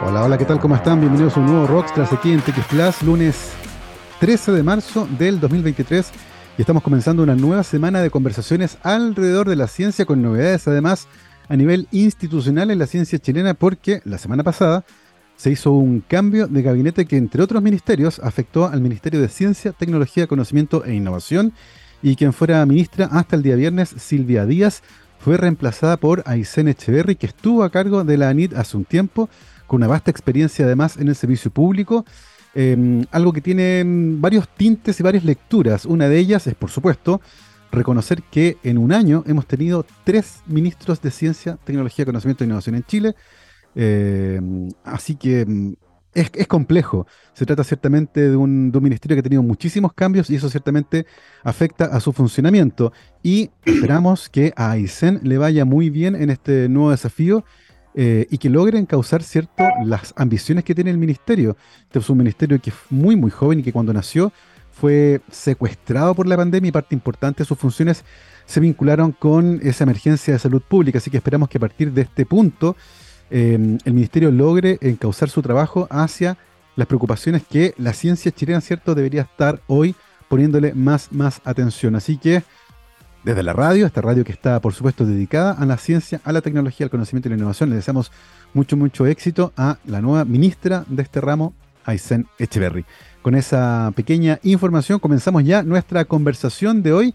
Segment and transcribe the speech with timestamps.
[0.00, 0.60] Hola, hola, ¿qué tal?
[0.60, 1.00] ¿Cómo están?
[1.00, 3.50] Bienvenidos a un nuevo Rockstars aquí en TX Plus, lunes
[4.20, 6.12] 13 de marzo del 2023.
[6.56, 11.08] Y estamos comenzando una nueva semana de conversaciones alrededor de la ciencia con novedades, además,
[11.48, 14.84] a nivel institucional en la ciencia chilena, porque la semana pasada
[15.36, 19.72] se hizo un cambio de gabinete que, entre otros ministerios, afectó al Ministerio de Ciencia,
[19.72, 21.52] Tecnología, Conocimiento e Innovación.
[22.02, 24.84] Y quien fuera ministra hasta el día viernes, Silvia Díaz,
[25.18, 29.28] fue reemplazada por Aysén Echeverry, que estuvo a cargo de la ANIT hace un tiempo
[29.68, 32.04] con una vasta experiencia además en el servicio público,
[32.54, 35.84] em, algo que tiene varios tintes y varias lecturas.
[35.84, 37.20] Una de ellas es, por supuesto,
[37.70, 42.74] reconocer que en un año hemos tenido tres ministros de Ciencia, Tecnología, Conocimiento e Innovación
[42.76, 43.14] en Chile.
[43.74, 45.76] Em, así que em,
[46.14, 47.06] es, complejo.
[47.34, 50.48] Se trata ciertamente de un, de un, ministerio que ha tenido muchísimos cambios y eso
[50.48, 51.06] ciertamente
[51.44, 52.92] afecta a su funcionamiento.
[53.22, 57.44] Y esperamos que a Aysén le vaya muy bien en este nuevo desafío
[57.94, 61.56] eh, y que logren causar cierto las ambiciones que tiene el ministerio.
[61.82, 64.32] Este es un ministerio que es muy, muy joven y que cuando nació
[64.72, 68.04] fue secuestrado por la pandemia y parte importante de sus funciones
[68.46, 70.98] se vincularon con esa emergencia de salud pública.
[70.98, 72.76] Así que esperamos que a partir de este punto
[73.30, 76.38] em, el ministerio logre encauzar su trabajo hacia
[76.76, 79.96] las preocupaciones que la ciencia chilena, ¿cierto?, debería estar hoy
[80.28, 81.96] poniéndole más, más atención.
[81.96, 82.42] Así que
[83.24, 86.40] desde la radio, esta radio que está, por supuesto, dedicada a la ciencia, a la
[86.40, 87.70] tecnología, al conocimiento y la innovación.
[87.70, 88.12] Le deseamos
[88.54, 92.84] mucho, mucho éxito a la nueva ministra de este ramo, Aysen Echeverry.
[93.22, 97.14] Con esa pequeña información comenzamos ya nuestra conversación de hoy.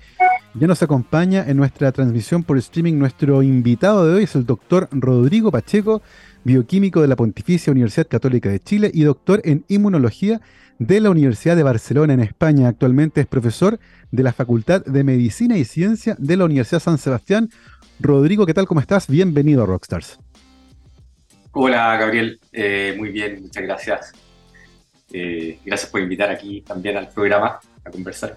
[0.56, 4.88] Ya nos acompaña en nuestra transmisión por streaming nuestro invitado de hoy, es el doctor
[4.92, 6.04] Rodrigo Pacheco,
[6.44, 10.42] bioquímico de la Pontificia Universidad Católica de Chile y doctor en inmunología
[10.80, 12.68] de la Universidad de Barcelona en España.
[12.68, 13.80] Actualmente es profesor
[14.12, 17.50] de la Facultad de Medicina y Ciencia de la Universidad San Sebastián.
[18.00, 18.68] Rodrigo, ¿qué tal?
[18.68, 19.08] ¿Cómo estás?
[19.08, 20.20] Bienvenido a Rockstars.
[21.52, 22.40] Hola, Gabriel.
[22.52, 24.12] Eh, muy bien, muchas gracias.
[25.12, 28.36] Eh, gracias por invitar aquí también al programa a conversar.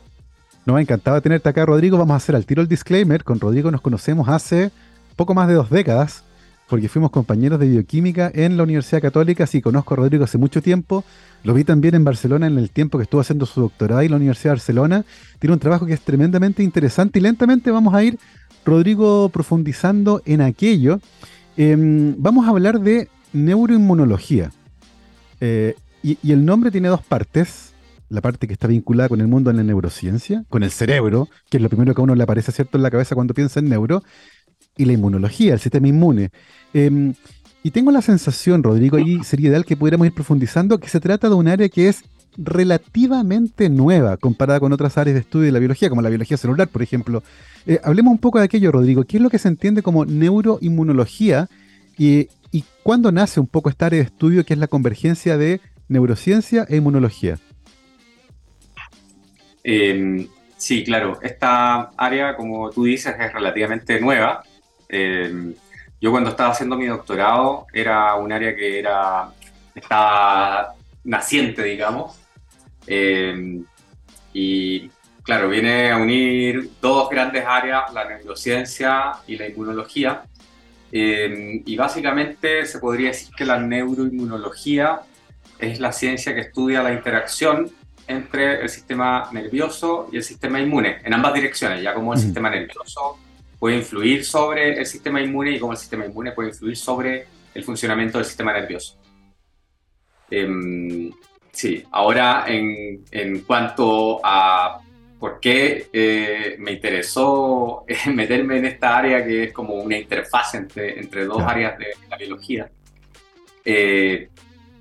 [0.66, 1.96] Nos ha encantado tenerte acá, Rodrigo.
[1.96, 3.24] Vamos a hacer al tiro el disclaimer.
[3.24, 4.70] Con Rodrigo nos conocemos hace
[5.16, 6.24] poco más de dos décadas
[6.68, 9.46] porque fuimos compañeros de bioquímica en la Universidad Católica.
[9.46, 11.04] Sí, conozco a Rodrigo hace mucho tiempo.
[11.44, 14.16] Lo vi también en Barcelona en el tiempo que estuvo haciendo su doctorado en la
[14.16, 15.04] Universidad de Barcelona.
[15.38, 18.18] Tiene un trabajo que es tremendamente interesante y lentamente vamos a ir,
[18.64, 21.00] Rodrigo, profundizando en aquello.
[21.56, 24.50] Em, vamos a hablar de neuroinmunología.
[25.40, 27.74] Eh, y, y el nombre tiene dos partes
[28.08, 31.56] la parte que está vinculada con el mundo de la neurociencia, con el cerebro, que
[31.56, 33.68] es lo primero que a uno le aparece cierto en la cabeza cuando piensa en
[33.68, 34.02] neuro,
[34.76, 36.30] y la inmunología, el sistema inmune.
[36.72, 37.14] Em,
[37.62, 41.28] y tengo la sensación, Rodrigo, y sería ideal que pudiéramos ir profundizando, que se trata
[41.28, 42.04] de un área que es
[42.38, 46.68] relativamente nueva comparada con otras áreas de estudio de la biología, como la biología celular,
[46.68, 47.22] por ejemplo.
[47.66, 49.04] Eh, hablemos un poco de aquello, Rodrigo.
[49.04, 51.48] ¿Qué es lo que se entiende como neuroinmunología
[51.98, 55.60] y, y cuándo nace un poco esta área de estudio que es la convergencia de
[55.88, 57.38] neurociencia e inmunología?
[59.64, 61.18] Em, sí, claro.
[61.22, 64.44] Esta área, como tú dices, es relativamente nueva.
[64.88, 65.54] Eh,
[66.00, 69.30] yo cuando estaba haciendo mi doctorado era un área que era,
[69.74, 70.74] estaba
[71.04, 72.18] naciente, digamos.
[72.86, 73.62] Eh,
[74.32, 74.90] y
[75.22, 80.22] claro, viene a unir dos grandes áreas, la neurociencia y la inmunología.
[80.92, 85.00] Eh, y básicamente se podría decir que la neuroinmunología
[85.58, 87.70] es la ciencia que estudia la interacción
[88.06, 92.50] entre el sistema nervioso y el sistema inmune, en ambas direcciones, ya como el sistema
[92.50, 93.18] nervioso
[93.66, 97.64] puede influir sobre el sistema inmune y cómo el sistema inmune puede influir sobre el
[97.64, 98.96] funcionamiento del sistema nervioso.
[100.30, 101.10] Em,
[101.50, 104.78] sí, ahora en, en, cuanto a
[105.18, 107.84] por qué eh, me interesó
[108.14, 112.16] meterme en esta área que es como una interfaz entre, entre dos áreas de la
[112.16, 112.70] biología.
[113.64, 114.28] Eh,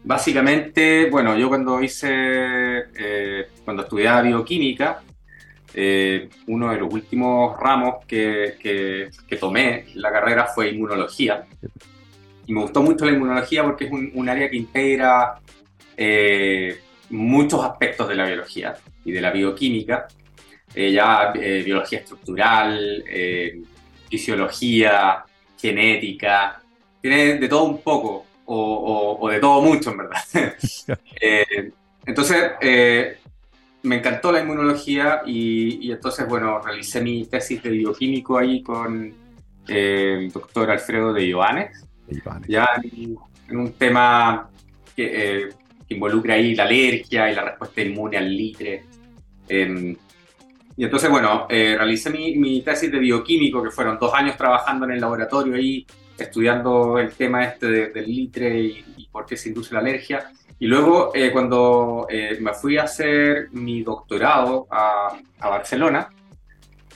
[0.04, 5.02] básicamente, bueno, yo cuando hice, eh, cuando estudiaba bioquímica,
[5.78, 11.46] eh, uno de los últimos ramos que, que, tomé en la carrera fue inmunología.
[12.46, 15.38] Y me gustó mucho la inmunología porque es un, área que integra
[15.98, 16.80] eh,
[17.10, 20.08] muchos aspectos de la biología y de la bioquímica.
[20.74, 23.04] Eh, ya biología estructural,
[24.10, 25.26] fisiología,
[25.60, 26.62] genética,
[27.02, 30.22] tiene de todo un poco, o, o de todo mucho en verdad.
[32.06, 32.52] entonces,
[33.86, 39.14] me encantó la inmunología y, entonces, bueno, realicé mi tesis de bioquímico ahí con
[39.68, 41.86] eh, el doctor Alfredo de Ioannes,
[42.48, 44.50] ya en, un tema
[44.98, 45.50] eh,
[45.88, 48.84] que, involucra ahí la alergia y la respuesta inmune al litre.
[49.48, 49.96] Em,
[50.78, 54.86] y entonces, bueno, eh, realicé mi, mi, tesis de bioquímico, que fueron dos años trabajando
[54.86, 55.86] en el laboratorio ahí,
[56.18, 60.30] estudiando el tema este del litre y, por qué se induce la alergia.
[60.60, 66.10] Y luego, eh, cuando eh, me fui a hacer mi doctorado a, Barcelona,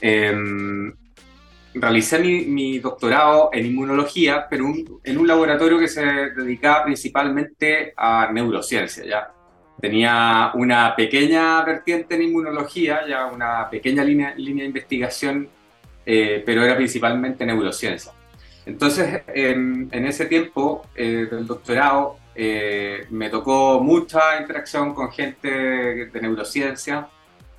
[0.02, 0.94] em,
[1.74, 4.66] realicé mi, doctorado en inmunología, pero
[5.04, 9.06] en un laboratorio que se dedicaba principalmente a neurociencia.
[9.06, 9.32] ¿ya?
[9.80, 15.48] Tenía una pequeña vertiente en inmunología, ya una pequeña línea, línea de investigación,
[16.06, 18.12] eh, pero era principalmente neurociencia.
[18.66, 26.22] Entonces, en, ese tiempo eh, del doctorado, eh, me tocó mucha interacción con gente de
[26.22, 27.08] neurociencia,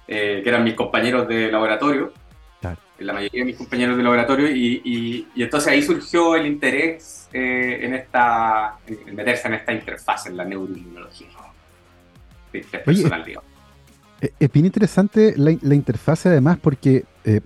[0.06, 2.12] que eran mis compañeros de laboratorio.
[2.98, 7.94] La mayoría de mis compañeros de laboratorio, y, entonces ahí surgió el interés eh, en,
[7.94, 11.28] esta, en meterse en esta interfaz, en la neuroinmunología.
[12.86, 13.04] Oye,
[14.20, 17.40] eh, es bien interesante la, la interfaz además porque eh,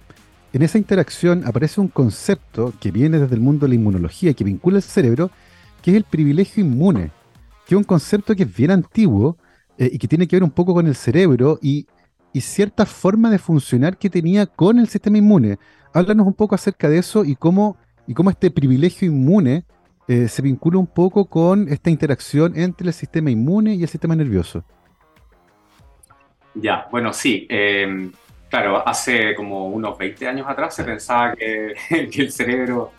[0.52, 4.44] en esa interacción aparece un concepto que viene desde el mundo de la inmunología, que
[4.44, 5.30] vincula el cerebro,
[5.84, 7.10] que es el privilegio inmune,
[7.66, 9.36] que es un concepto que es bien antiguo
[9.76, 11.86] y que tiene que ver un poco con el cerebro y
[12.34, 15.56] y cierta forma de funcionar que tenía con el sistema inmune.
[15.94, 17.76] Háblanos un poco acerca de eso y cómo,
[18.08, 19.64] y cómo este privilegio inmune
[20.08, 24.16] eh, se vincula un poco con esta interacción entre el sistema inmune y el sistema
[24.16, 24.64] nervioso.
[26.54, 27.46] Ya, bueno, sí.
[27.48, 28.10] Em,
[28.50, 31.74] claro, hace como unos 20 años atrás se pensaba que,
[32.16, 32.90] el cerebro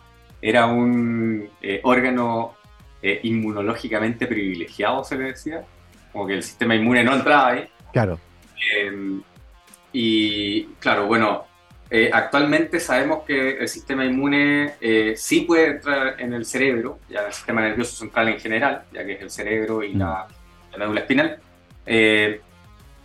[0.41, 2.53] era un eh, órgano
[3.07, 5.63] eh, inmunológicamente privilegiado, se le decía.
[6.11, 7.67] Como que el sistema inmune no entraba ahí.
[7.93, 8.19] Claro.
[8.75, 9.21] Em,
[9.93, 11.45] y claro, bueno,
[11.91, 17.27] eh, actualmente sabemos que el sistema inmune eh, sí puede entrar en el cerebro, ya
[17.27, 20.25] el sistema nervioso central en general, ya que es el cerebro y la,
[20.75, 20.79] mm.
[20.79, 21.39] médula espinal.
[21.85, 22.41] Eh,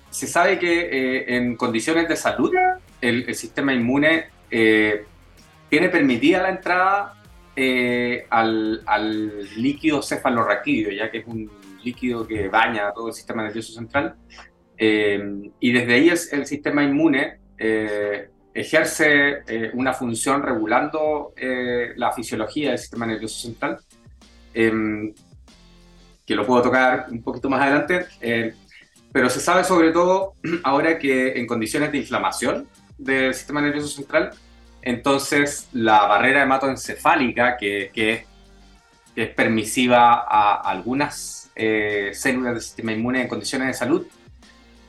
[0.09, 2.55] se sabe que en condiciones de salud
[3.03, 7.20] el, sistema inmune tiene permitida la entrada
[8.31, 11.51] al, al, líquido cefalorraquídeo, ya que es un
[11.83, 14.15] líquido que baña todo el sistema nervioso central.
[14.83, 21.35] Eh, y desde ahí es, el sistema inmune eh, ejerce eh, una función regulando
[21.97, 23.79] la fisiología del sistema nervioso central,
[24.55, 25.13] em,
[26.27, 28.07] que lo puedo tocar un poquito más adelante,
[29.13, 30.35] pero se sabe sobre todo
[30.65, 34.31] ahora que en condiciones de inflamación del sistema nervioso central,
[34.83, 38.27] entonces la barrera hematoencefálica, que, que,
[39.15, 41.51] que es permisiva a algunas
[42.13, 44.07] células del sistema inmune en condiciones de salud,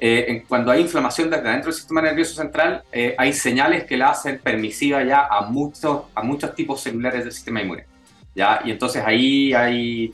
[0.04, 4.10] eh, cuando hay inflamación desde dentro del sistema nervioso central, eh, hay señales que la
[4.10, 7.86] hacen permisiva ya a muchos, a muchos tipos celulares del sistema inmune.
[8.34, 8.62] ¿ya?
[8.66, 10.12] Y entonces ahí hay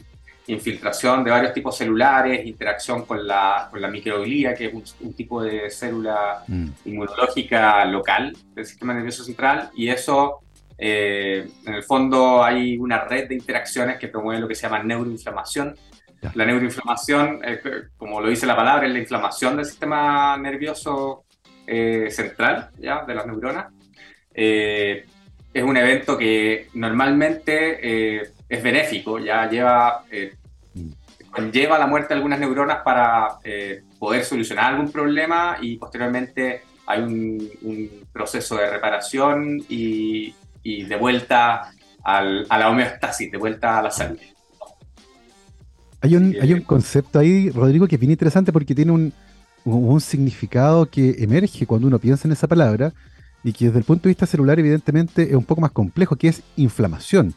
[0.48, 5.44] infiltración de varios tipos celulares, interacción con la, con la microglía, que es un, tipo
[5.44, 6.68] de célula mm.
[6.86, 10.40] inmunológica local del sistema nervioso central, y eso,
[10.78, 14.82] eh, en el fondo, hay una red de interacciones que promueven lo que se llama
[14.84, 15.76] neuroinflamación,
[16.34, 17.62] la neuroinflamación, eh,
[17.98, 21.26] como lo dice la palabra, es la inflamación del sistema nervioso
[21.68, 23.04] eh, central, ¿ya?
[23.06, 23.68] de las neuronas.
[24.34, 30.04] Es un evento que normalmente es benéfico, ya lleva,
[31.52, 33.40] lleva la muerte de algunas neuronas para
[34.00, 40.34] poder solucionar algún problema y posteriormente hay un, proceso de reparación y,
[40.64, 41.72] y de vuelta
[42.04, 44.18] al, a la homeostasis, de vuelta a la salud.
[46.02, 49.14] Hay un, hay un concepto ahí, Rodrigo, que es bien interesante porque tiene un,
[49.66, 52.94] un, significado que emerge cuando uno piensa en esa palabra
[53.44, 56.30] y que desde el punto de vista celular evidentemente es un poco más complejo, que
[56.30, 57.34] es inflamación.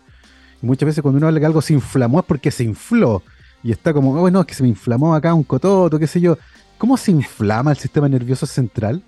[0.63, 3.23] Muchas veces cuando uno habla que algo se inflamó es porque se infló
[3.63, 6.21] y está como, oh, bueno, es que se me inflamó acá un cototo, qué sé
[6.21, 6.39] yo.
[6.79, 9.03] ¿Cómo se inflama el sistema nervioso central?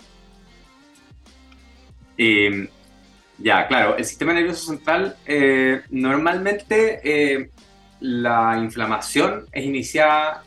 [2.19, 2.69] Em,
[3.39, 7.51] ya, claro, el sistema nervioso central eh, normalmente eh,
[8.01, 10.45] la inflamación es iniciada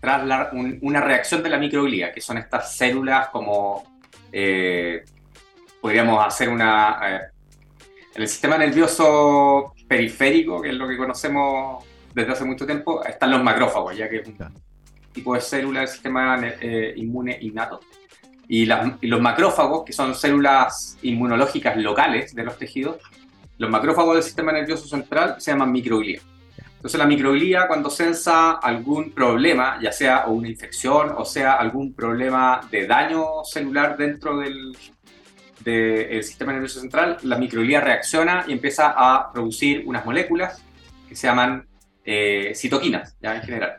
[0.00, 0.52] tras
[0.82, 3.84] una reacción de la microglía, que son estas células como
[4.30, 5.02] eh,
[5.80, 6.98] podríamos hacer una...
[8.14, 13.30] en el sistema nervioso periférico, que es lo que conocemos desde hace mucho tiempo, están
[13.30, 14.36] los macrófagos, ya que es un
[15.12, 17.78] tipo de célula del sistema eh, inmune innato.
[18.48, 22.96] Y, y, los macrófagos, que son células inmunológicas locales de los tejidos,
[23.58, 26.20] los macrófagos del sistema nervioso central se llaman microglía.
[26.74, 32.60] Entonces la microglía cuando sensa algún problema, ya sea una infección o sea algún problema
[32.70, 34.76] de daño celular dentro del,
[35.64, 40.62] sistema nervioso central, la microglía reacciona y empieza a producir unas moléculas
[41.08, 41.66] que se llaman
[42.04, 43.78] eh, citoquinas, ya en general.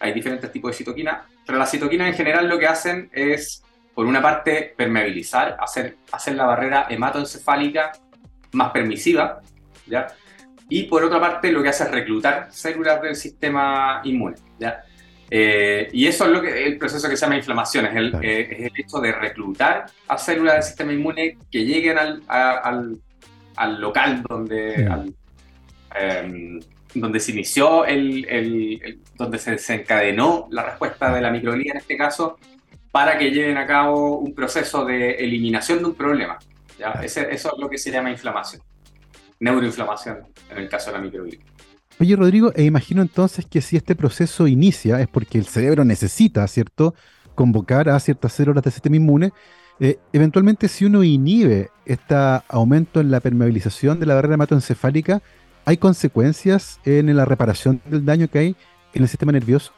[0.00, 3.62] Hay diferentes tipos de citoquinas, pero las citoquinas en general lo que hacen es,
[3.94, 7.92] por una parte, permeabilizar, hacer, hacer la barrera hematoencefálica
[8.52, 9.40] más permisiva,
[9.86, 10.08] ¿ya?
[10.68, 14.36] y por otra parte lo que hace es reclutar células del sistema inmune.
[14.58, 14.84] ¿ya?
[15.30, 18.48] Eh, y eso es lo que el proceso que se llama inflamación, es el, eh,
[18.50, 22.96] es el hecho de reclutar a células del sistema inmune que lleguen al, al,
[23.56, 24.88] al local donde,
[25.94, 26.60] em,
[26.94, 31.96] donde se inició, el, el, donde se desencadenó la respuesta de la microglía en este
[31.96, 32.38] caso,
[32.92, 36.38] para que lleven a cabo un proceso de eliminación de un problema.
[36.78, 36.92] ¿ya?
[37.02, 38.62] eso es lo que se llama inflamación,
[39.40, 40.18] neuroinflamación
[40.50, 41.40] en el caso de la microglía.
[41.98, 46.46] Oye, Rodrigo, e imagino entonces que si este proceso inicia es porque el cerebro necesita,
[46.46, 46.94] ¿cierto?,
[47.34, 49.32] convocar a ciertas células del sistema inmune.
[49.80, 52.14] Eh, eventualmente, si uno inhibe este
[52.48, 55.22] aumento en la permeabilización de la barrera hematoencefálica,
[55.64, 58.56] ¿hay consecuencias en la reparación del daño que hay
[58.92, 59.72] en el sistema nervioso?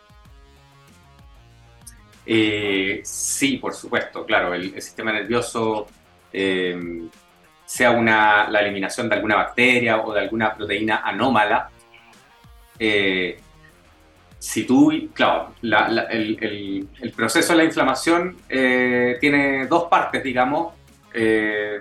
[2.26, 5.86] Eh, sí, por supuesto, claro, el, sistema nervioso,
[6.32, 7.08] eh,
[7.64, 11.70] sea una, la eliminación de alguna bacteria o de alguna proteína anómala,
[12.78, 13.38] eh,
[14.38, 20.74] si tú, claro, el, proceso de la inflamación eh, tiene dos partes, digamos,
[21.12, 21.80] eh,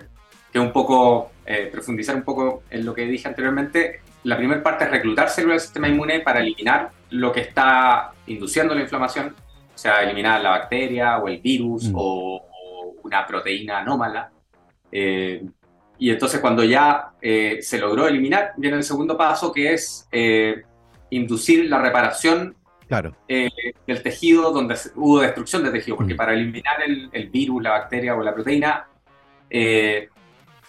[0.51, 1.31] que un poco,
[1.71, 4.01] profundizar un poco en lo que dije anteriormente.
[4.23, 8.73] La primera parte es reclutar células del sistema inmune para eliminar lo que está induciendo
[8.73, 9.35] la inflamación,
[9.73, 11.95] o sea, eliminar la bacteria o el virus mm.
[11.95, 12.43] o,
[13.03, 14.31] una proteína anómala.
[14.91, 20.09] y entonces cuando ya se logró eliminar, viene el segundo paso que es
[21.09, 22.55] inducir la reparación
[22.87, 23.15] claro.
[23.27, 23.49] Eh,
[23.85, 26.17] del tejido donde hubo destrucción de tejido, porque mm.
[26.17, 26.75] para eliminar
[27.11, 28.87] el, virus, la bacteria o la proteína,
[29.49, 30.09] eh,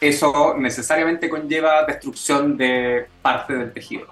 [0.00, 4.07] eso necesariamente conlleva destrucción de parte del tejido.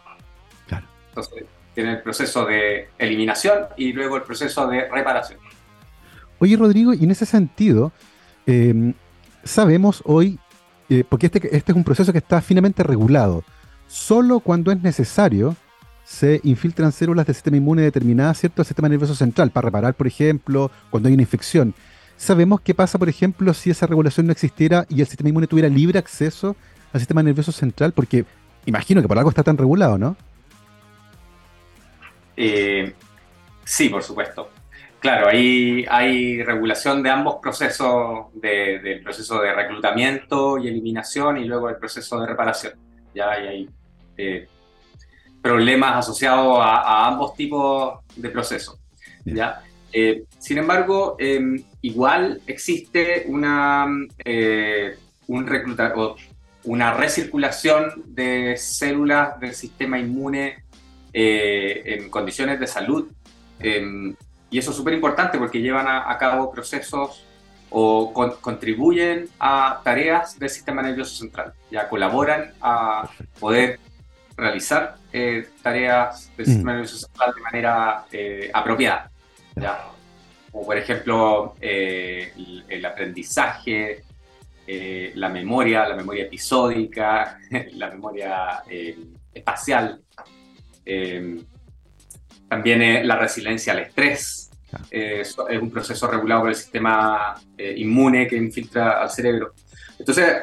[0.66, 0.87] Claro.
[1.09, 5.38] Entonces, tiene el proceso de eliminación y luego el proceso de reparación.
[6.38, 7.92] Oye, Rodrigo, y en ese sentido,
[8.47, 8.95] em,
[9.45, 10.38] sabemos hoy,
[10.88, 13.45] eh, porque este, este es un proceso que está finamente regulado,
[13.87, 15.56] solo cuando es necesario
[16.07, 20.07] se infiltran células del sistema inmune determinadas, ¿cierto?, al sistema nervioso central, para reparar, por
[20.07, 21.75] ejemplo, cuando hay una infección.
[22.17, 25.69] ¿Sabemos qué pasa, por ejemplo, si esa regulación no existiera y el sistema inmune tuviera
[25.69, 26.55] libre acceso
[26.93, 27.91] al sistema nervioso central?
[27.93, 28.25] Porque
[28.67, 30.17] imagino que por algo está tan regulado, ¿no?
[32.37, 32.95] Eh,
[33.65, 34.49] sí, por supuesto.
[35.01, 41.69] Claro, ahí hay regulación de ambos procesos, del proceso de reclutamiento y eliminación y luego
[41.69, 42.75] el proceso de reparación.
[43.13, 43.69] Ya hay,
[45.47, 48.81] problemas asociados a, ambos tipos de procesos.
[49.25, 49.62] ¿ya?
[49.93, 53.87] Eh, sin embargo, em, igual existe una,
[54.25, 54.97] eh,
[55.29, 55.49] un
[55.95, 56.17] o
[56.65, 60.65] una recirculación de células del sistema inmune
[61.12, 63.07] eh, en condiciones de salud.
[63.61, 64.17] Em,
[64.50, 67.25] y eso es súper importante porque llevan a, cabo procesos
[67.71, 73.79] o contribuyen a tareas del sistema nervioso central, ya colaboran a poder
[74.37, 76.75] realizar eh, tareas del sistema mm.
[76.75, 79.11] nervioso central de manera eh, apropiada.
[79.54, 79.88] ¿ya?
[80.52, 82.35] Como por ejemplo eh,
[82.68, 84.04] el, aprendizaje,
[85.14, 87.38] la memoria, la memoria episódica,
[87.73, 88.62] la memoria
[89.32, 90.02] espacial,
[92.50, 94.50] también la resiliencia al estrés.
[94.90, 99.54] es un proceso regulado por el sistema inmune que infiltra al cerebro.
[99.99, 100.42] Entonces,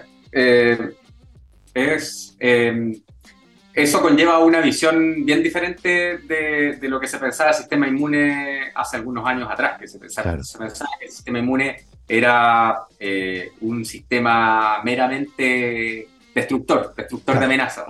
[1.75, 2.35] es
[3.73, 8.97] eso conlleva una visión bien diferente de, lo que se pensaba el sistema inmune hace
[8.97, 10.37] algunos años atrás, que se pensaba,
[10.99, 17.85] que el sistema inmune era eh, un sistema meramente destructor, destructor de amenazas.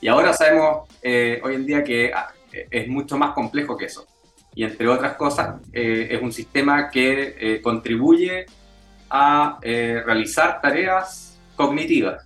[0.00, 4.06] Y ahora sabemos eh, hoy en día que ah, es mucho más complejo que eso.
[4.54, 8.46] Y entre otras cosas, eh, es un sistema que contribuye
[9.10, 12.24] a realizar tareas cognitivas.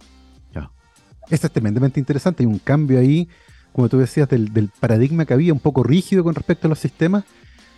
[1.31, 2.43] Esto es tremendamente interesante.
[2.43, 3.29] Hay un cambio ahí,
[3.73, 7.25] como tú decías, del, paradigma que había, un poco rígido con respecto a los sistemas,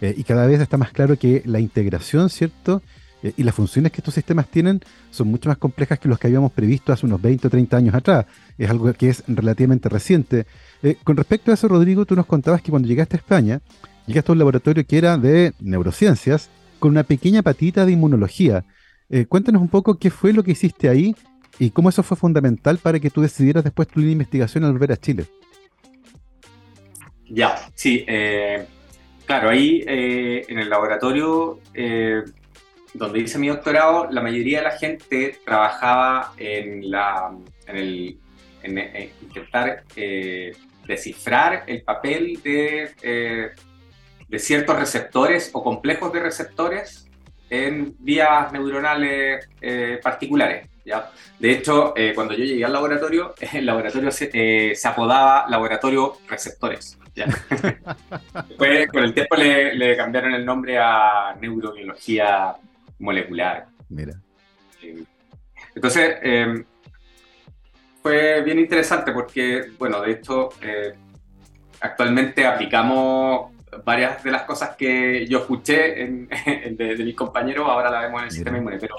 [0.00, 2.82] eh, y cada vez está más claro que la integración, ¿cierto?
[3.22, 4.80] Eh, y las funciones que estos sistemas tienen
[5.10, 7.94] son mucho más complejas que los que habíamos previsto hace unos 20 o 30 años
[7.94, 8.26] atrás.
[8.58, 10.46] Es algo que es relativamente reciente.
[10.82, 13.60] Eh, con respecto a eso, Rodrigo, tú nos contabas que cuando llegaste a España,
[14.06, 18.64] llegaste a un laboratorio que era de neurociencias, con una pequeña patita de inmunología.
[19.28, 21.14] cuéntanos un poco qué fue lo que hiciste ahí
[21.58, 24.96] ¿Y cómo eso fue fundamental para que tú decidieras después tu investigación al volver a
[24.96, 25.26] Chile?
[27.28, 28.04] Ya, sí.
[28.06, 28.66] Eh,
[29.26, 32.22] claro, ahí eh, en el laboratorio eh,
[32.94, 37.32] donde hice mi doctorado, la mayoría de la gente trabajaba en, la,
[37.66, 38.18] en, el,
[38.62, 39.84] en, intentar
[40.86, 43.52] descifrar el papel de,
[44.28, 47.08] de ciertos receptores o complejos de receptores
[47.48, 49.48] en vías neuronales
[50.02, 50.71] particulares.
[50.84, 51.10] ¿Ya?
[51.38, 56.18] De hecho, eh, cuando yo llegué al laboratorio, el laboratorio se, eh, se apodaba Laboratorio
[56.28, 56.98] Receptores.
[57.14, 57.26] ¿ya?
[58.48, 62.54] Después, con el tiempo le, le, cambiaron el nombre a Neurobiología
[62.98, 63.66] Molecular.
[63.88, 64.14] Mira.
[65.74, 66.64] Entonces, eh,
[68.02, 70.50] fue bien interesante porque, bueno, de hecho,
[71.80, 73.52] actualmente aplicamos
[73.84, 76.28] varias de las cosas que yo escuché en,
[76.76, 78.34] de, de, mis compañeros, ahora la vemos en el Mira.
[78.34, 78.94] sistema inmune, pero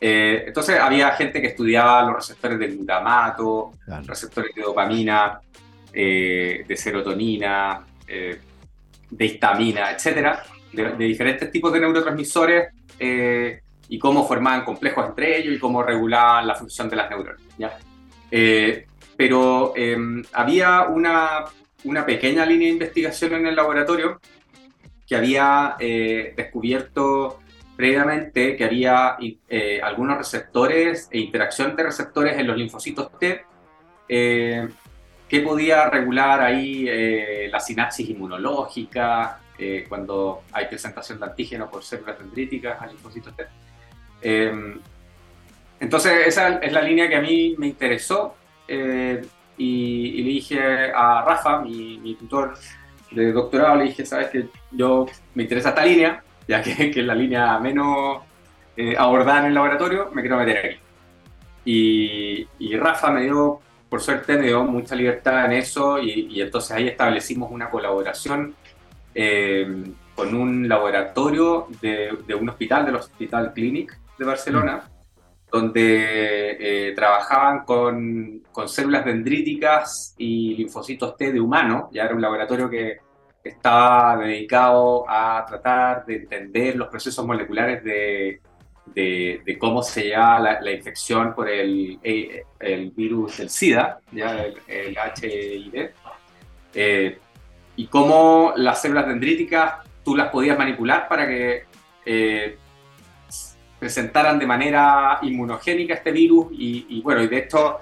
[0.00, 4.04] eh, entonces había gente que estudiaba los receptores de glutamato, claro.
[4.06, 5.40] receptores de dopamina,
[5.92, 8.38] eh, de serotonina, eh,
[9.10, 12.68] de histamina, etcétera, de, de, diferentes tipos de neurotransmisores
[13.88, 17.40] y cómo formaban complejos entre ellos y cómo regulaban la función de las neuronas.
[17.56, 17.78] ¿ya?
[19.16, 19.72] Pero
[20.32, 21.44] había una,
[21.84, 24.20] una, pequeña línea de investigación en el laboratorio
[25.06, 27.40] que había descubierto
[27.76, 33.44] previamente que había eh, algunos receptores e interacción de receptores en los linfocitos T
[34.08, 34.68] eh,
[35.28, 41.82] que podía regular ahí eh, la sinapsis inmunológica eh, cuando hay presentación de antígeno por
[41.82, 43.44] células dendríticas a linfocitos T.
[44.22, 44.78] Em,
[45.80, 48.36] entonces esa es la línea que a mí me interesó
[48.68, 48.74] y,
[49.58, 52.54] y, le dije a Rafa, mi, mi tutor
[53.10, 57.06] de doctorado, le dije, sabes que yo me interesa esta línea, ya que, que es
[57.06, 58.18] la línea menos
[58.76, 60.76] eh, abordada en el laboratorio, me quiero meter aquí.
[61.64, 66.40] Y, y, Rafa me dio, por suerte, me dio mucha libertad en eso y, y
[66.40, 68.54] entonces ahí establecimos una colaboración
[69.14, 69.66] eh,
[70.14, 75.50] con un laboratorio de, de, un hospital, del Hospital Clinic de Barcelona, mm.
[75.50, 82.22] donde eh, trabajaban con, con, células dendríticas y linfocitos T de humano, ya era un
[82.22, 82.98] laboratorio que
[83.48, 88.40] estaba dedicado a tratar de entender los procesos moleculares de,
[88.86, 94.44] de, de cómo se lleva la, la, infección por el, el virus del SIDA, ¿ya?
[94.44, 95.90] el, el HIV,
[96.74, 97.18] eh,
[97.76, 101.64] y cómo las células dendríticas tú las podías manipular para que
[102.04, 102.58] eh,
[103.78, 107.80] presentaran de manera inmunogénica este virus y, y bueno, y de esto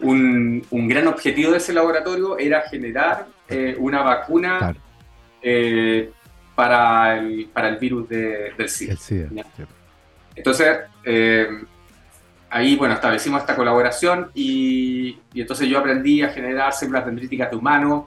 [0.00, 4.80] un, un, gran objetivo de ese laboratorio era generar eh, una vacuna claro.
[5.42, 6.10] eh,
[6.54, 8.92] para, el, para el virus de, del SIDA.
[8.92, 9.28] El SIDA
[10.34, 11.48] entonces, eh,
[12.50, 17.56] ahí, bueno, establecimos esta colaboración y, y, entonces yo aprendí a generar células dendríticas de
[17.56, 18.04] humanos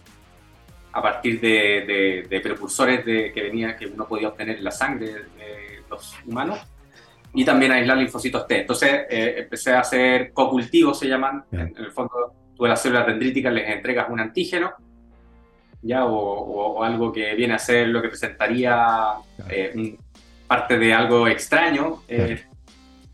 [0.91, 1.47] a partir de,
[1.88, 6.15] de, de precursores de, que, venía, que uno podía obtener en la sangre de los
[6.25, 6.60] humanos
[7.34, 8.62] y también aislar linfocitos T.
[8.62, 11.45] Entonces eh, empecé a hacer cocultivos, se llaman.
[11.52, 14.71] En, en, el fondo, tú a las células dendríticas les entregas un antígeno,
[15.82, 19.15] ya o, o, o, algo que viene a ser lo que presentaría
[19.50, 19.98] eh, un,
[20.48, 22.04] parte de algo extraño.
[22.08, 22.44] Eh,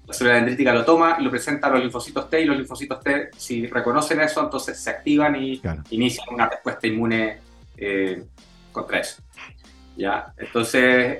[0.07, 2.99] la célula dendrítica lo toma y lo presenta a los linfocitos T y los linfocitos
[3.01, 5.83] T, si reconocen eso, entonces se activan y claro.
[5.89, 7.39] inician una respuesta inmune
[7.77, 8.23] eh,
[8.71, 9.21] contra eso.
[9.97, 10.33] ¿Ya?
[10.37, 11.17] Entonces,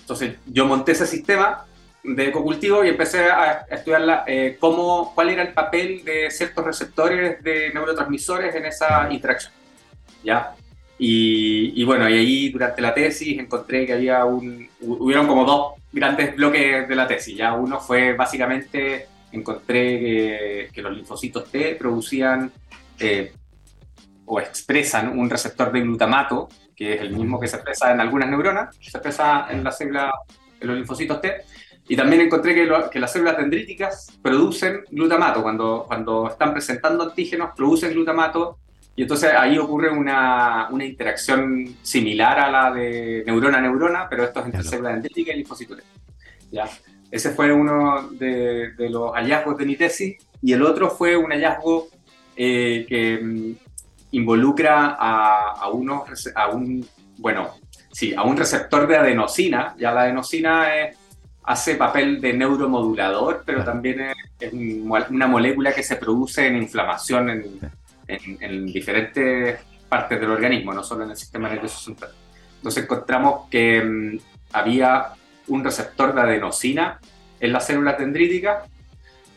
[0.00, 1.66] entonces yo monté ese sistema
[2.06, 6.64] de ecocultivo y empecé a, estudiar la, eh, cómo, cuál era el papel de ciertos
[6.64, 9.52] receptores de neurotransmisores en esa interacción.
[10.26, 10.54] ¿Ya?
[10.98, 15.74] Y, y, bueno, y ahí durante la tesis encontré que había un, hubieron como dos
[15.92, 17.36] grandes bloques de la tesis.
[17.36, 22.50] Ya uno fue básicamente, encontré que, que los linfocitos T producían
[22.98, 23.32] eh,
[24.24, 28.28] o expresan un receptor de glutamato, que es el mismo que se expresa en algunas
[28.28, 30.12] neuronas, se expresa en la célula,
[30.60, 31.44] en los linfocitos T,
[31.88, 35.42] y también encontré que, lo, que, las células dendríticas producen glutamato.
[35.42, 38.58] Cuando, cuando están presentando antígenos, producen glutamato.
[38.96, 44.24] Y entonces ahí ocurre una, una interacción similar a la de neurona a neurona, pero
[44.24, 44.70] esto es entre claro.
[44.70, 45.78] células dendríticas y linfocitos.
[46.50, 46.64] ¿Ya?
[47.10, 50.16] Ese fue uno de, de, los hallazgos de mi tesis.
[50.40, 51.88] Y el otro fue un hallazgo
[52.36, 53.54] eh, que mm,
[54.12, 56.86] involucra a, a, unos, a un,
[57.18, 57.50] bueno,
[57.92, 59.74] sí, a un receptor de adenosina.
[59.78, 60.96] Ya la adenosina es
[61.42, 67.30] hace papel de neuromodulador, pero también es, es una molécula que se produce en inflamación
[67.30, 67.60] en,
[68.08, 72.12] en, en, diferentes partes del organismo, no solo en el sistema nervioso central.
[72.56, 74.18] Entonces encontramos que um,
[74.52, 75.08] había
[75.48, 76.98] un receptor de adenosina
[77.38, 78.68] en las células dendríticas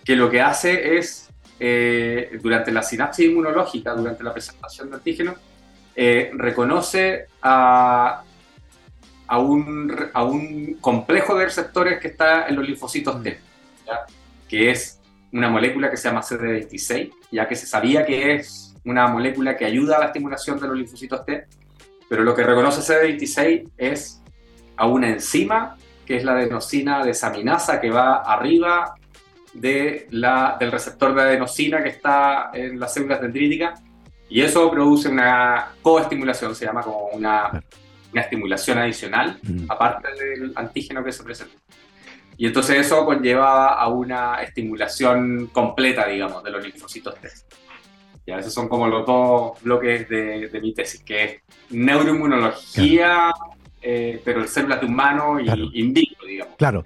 [0.04, 1.30] que lo que hace es,
[1.60, 5.36] eh, durante la sinapsis inmunológica, durante la presentación de antígenos,
[5.96, 8.24] eh, reconoce a
[9.30, 13.40] a un, a un complejo de receptores que está en los linfocitos T,
[13.86, 14.08] ¿ya?
[14.48, 14.99] que es
[15.32, 19.66] una molécula que se llama CD26, ya que se sabía que es una molécula que
[19.66, 21.46] ayuda a la estimulación de los linfocitos T,
[22.08, 24.22] pero lo que reconoce CD26 es
[24.78, 28.96] a una enzima, que es la adenosina desaminasa, que va arriba
[29.54, 33.82] de la, del receptor de adenosina que está en las células dendríticas
[34.30, 37.62] y eso produce una coestimulación, se llama como una,
[38.12, 41.56] una estimulación adicional, aparte del antígeno que se presenta.
[42.40, 47.28] Y entonces eso conlleva a una estimulación completa, digamos, de los linfocitos T.
[48.26, 53.34] Ya, esos son como los dos bloques de, de mi tesis, que es neuroinmunología,
[53.82, 55.50] eh, pero el células de humano y
[55.82, 56.56] in vivo, digamos.
[56.56, 56.86] Claro.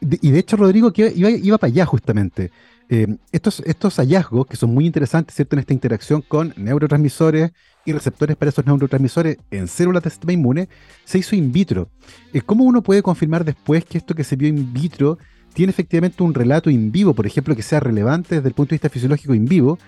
[0.00, 2.50] Y de hecho, Rodrigo, que iba, iba para allá justamente.
[2.88, 3.62] Eh, estos,
[3.96, 5.56] hallazgos que son muy interesantes, ¿cierto?
[5.56, 7.50] En esta interacción con neurotransmisores
[7.84, 10.68] y receptores para esos neurotransmisores en células de sistema inmune,
[11.04, 11.88] se hizo in vitro.
[12.32, 15.18] Eh, ¿Cómo uno puede confirmar después que esto que se vio in vitro
[15.52, 18.74] tiene efectivamente un relato in vivo, por ejemplo, que sea relevante desde el punto de
[18.76, 19.78] vista fisiológico in vivo?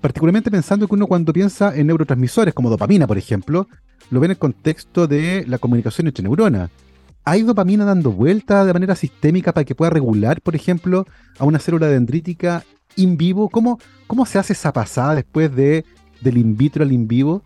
[0.00, 3.68] Particularmente pensando que uno cuando piensa en neurotransmisores como dopamina, por ejemplo,
[4.10, 6.70] lo ve en el contexto de la comunicación entre neuronas.
[7.24, 11.06] ¿Hay dopamina dando vuelta de manera sistémica para que pueda regular, por ejemplo,
[11.38, 12.64] a una célula dendrítica
[12.96, 13.48] in vivo?
[13.50, 15.84] ¿Cómo, cómo se hace esa pasada después de,
[16.20, 17.42] del in vitro al in vivo?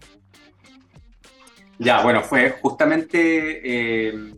[1.78, 4.34] Ya, bueno, fue justamente eh,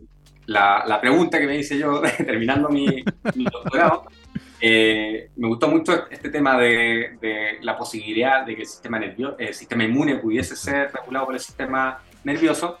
[0.47, 3.03] la, pregunta que me hice yo terminando mi,
[3.35, 4.05] doctorado.
[4.59, 9.53] Eh, me gustó mucho este tema de, la posibilidad de que el sistema, nervioso, el
[9.53, 12.79] sistema inmune pudiese ser regulado por el sistema nervioso.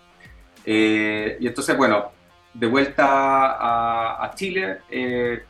[0.65, 2.16] Eh, y entonces, bueno,
[2.59, 3.05] de vuelta
[4.23, 5.43] a, Chile, eh,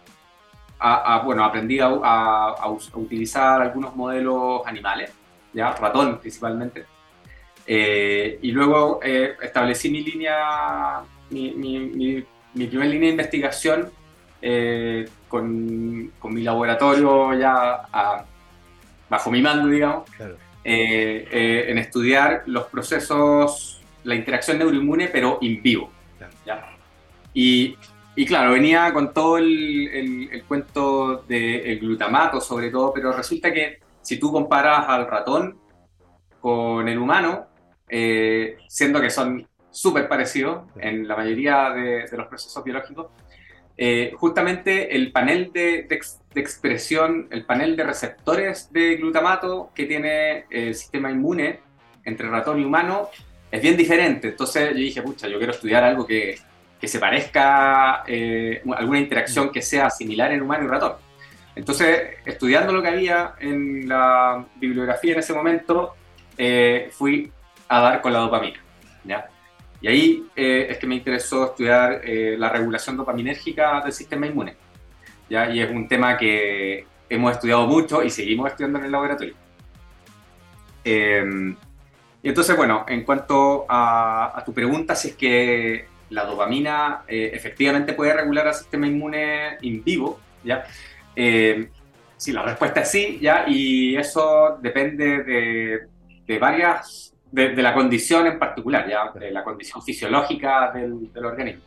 [1.23, 5.11] bueno, aprendí a, utilizar algunos modelos animales,
[5.53, 6.85] ya ratón principalmente,
[7.65, 13.89] eh, y luego eh, establecí mi línea, mi, mi, primera línea de investigación
[15.29, 17.87] con, con, mi laboratorio ya
[19.09, 20.09] bajo mi mando, digamos,
[20.63, 25.89] en estudiar los procesos, la interacción neuroinmune, pero in vivo.
[26.45, 26.76] ¿ya?
[27.39, 27.77] Y,
[28.15, 33.77] y claro, venía con todo el, el, cuento del glutamato sobre todo, pero resulta que
[34.01, 35.59] si tú comparas al ratón
[36.41, 37.45] con el humano,
[37.87, 43.11] eh, siendo que son súper parecidos en la mayoría de, los procesos biológicos,
[43.77, 50.45] eh, justamente el panel de, de, expresión, el panel de receptores de glutamato que tiene
[50.49, 51.59] el sistema inmune
[52.03, 53.09] entre ratón y humano
[53.51, 54.29] es bien diferente.
[54.29, 56.39] Entonces yo dije, pucha, yo quiero estudiar algo que,
[56.79, 60.93] que se parezca eh, alguna interacción que sea similar en humano y ratón.
[61.55, 65.95] Entonces, estudiando lo que había en la bibliografía en ese momento,
[66.37, 67.31] eh, fui
[67.67, 68.59] a dar con la dopamina.
[69.03, 69.27] ¿ya?
[69.81, 74.55] Y ahí eh, es que me interesó estudiar la regulación dopaminérgica del sistema inmune.
[75.29, 75.49] ¿ya?
[75.49, 79.33] Y es un tema que hemos estudiado mucho y seguimos estudiando en el laboratorio.
[80.85, 87.31] y entonces, bueno, en cuanto a, a tu pregunta, si es que la dopamina eh,
[87.33, 90.65] efectivamente puede regular al sistema inmune in vivo, ¿ya?
[91.15, 91.69] Eh,
[92.15, 93.45] sí, la respuesta es sí, ¿ya?
[93.47, 95.23] Y eso depende
[96.25, 99.11] de, varias, de, la condición en particular, ¿ya?
[99.19, 101.63] De la condición fisiológica del, organismo.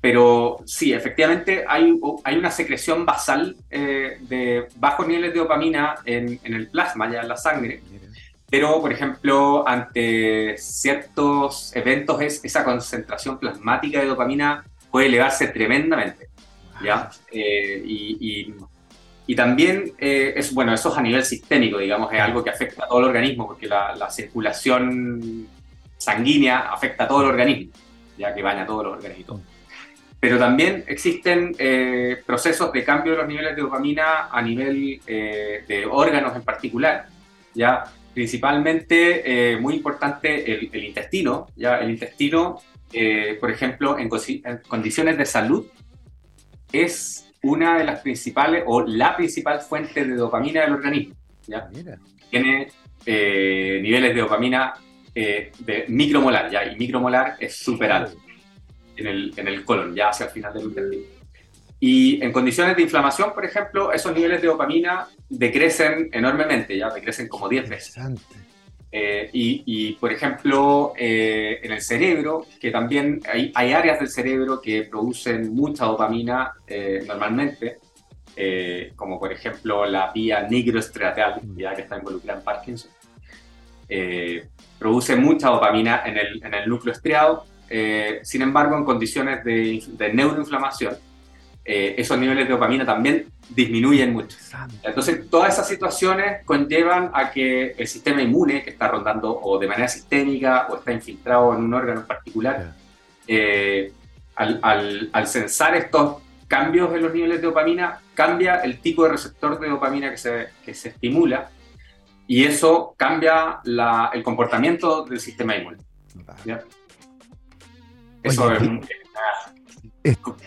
[0.00, 6.40] Pero sí, efectivamente hay, hay una secreción basal eh, de bajos niveles de dopamina en,
[6.42, 7.82] en, el plasma, ya en la sangre,
[8.50, 16.28] pero, por ejemplo, ante ciertos eventos, es, esa concentración plasmática de dopamina puede elevarse tremendamente.
[16.82, 17.08] ¿ya?
[17.30, 18.52] Eh, y,
[19.24, 22.84] y, también, eh, es, bueno, eso es a nivel sistémico, digamos, es algo que afecta
[22.84, 25.46] a todo el organismo, porque la, la circulación
[25.96, 27.72] sanguínea afecta a todo el organismo,
[28.18, 29.42] ya que baña a todos los organismos.
[30.18, 35.88] Pero también existen eh, procesos de cambio de los niveles de dopamina a nivel de
[35.88, 37.06] órganos en particular,
[37.54, 37.84] ¿ya?
[38.14, 41.46] Principalmente, eh, muy importante, el, intestino.
[41.56, 41.78] ¿ya?
[41.78, 42.60] El intestino,
[42.92, 44.08] eh, por ejemplo, en,
[44.66, 45.66] condiciones de salud,
[46.72, 51.14] es una de las principales o la principal fuente de dopamina del organismo.
[51.46, 51.68] ¿ya?
[52.30, 52.68] Tiene
[53.06, 54.74] eh, niveles de dopamina
[55.12, 56.64] de micromolar, ¿ya?
[56.64, 58.16] y micromolar es súper alto
[58.96, 61.19] en el, en el colon, ya hacia el final del intestino.
[61.82, 67.26] Y en condiciones de inflamación, por ejemplo, esos niveles de dopamina decrecen enormemente, ya decrecen
[67.26, 67.96] como 10 veces.
[68.92, 74.60] Eh, y, por ejemplo, eh, en el cerebro, que también hay, hay, áreas del cerebro
[74.60, 77.78] que producen mucha dopamina eh, normalmente,
[78.96, 81.58] como por ejemplo la vía nigroestriatal, mm.
[81.58, 82.90] ya que está involucrada en Parkinson,
[84.78, 87.44] produce mucha dopamina en el, en el núcleo estriado.
[88.22, 90.96] sin embargo, en condiciones de, de neuroinflamación,
[91.64, 94.36] eh, esos niveles de dopamina también disminuyen mucho.
[94.82, 99.66] Entonces, todas esas situaciones conllevan a que el sistema inmune, que está rondando o de
[99.66, 102.74] manera sistémica o está infiltrado en un órgano en particular,
[103.26, 103.92] eh,
[104.36, 109.10] al, al, al, censar estos cambios en los niveles de dopamina, cambia el tipo de
[109.10, 111.50] receptor de dopamina que se, que se estimula
[112.26, 115.78] y eso cambia la, el comportamiento del sistema inmune.
[118.22, 118.80] Eso es, una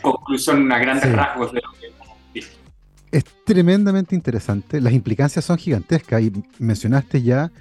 [0.01, 1.71] conclusión, una grandes rasgos de lo
[2.33, 2.43] que
[3.11, 4.81] Es tremendamente interesante.
[4.81, 7.51] Las implicancias son gigantescas y mencionaste ya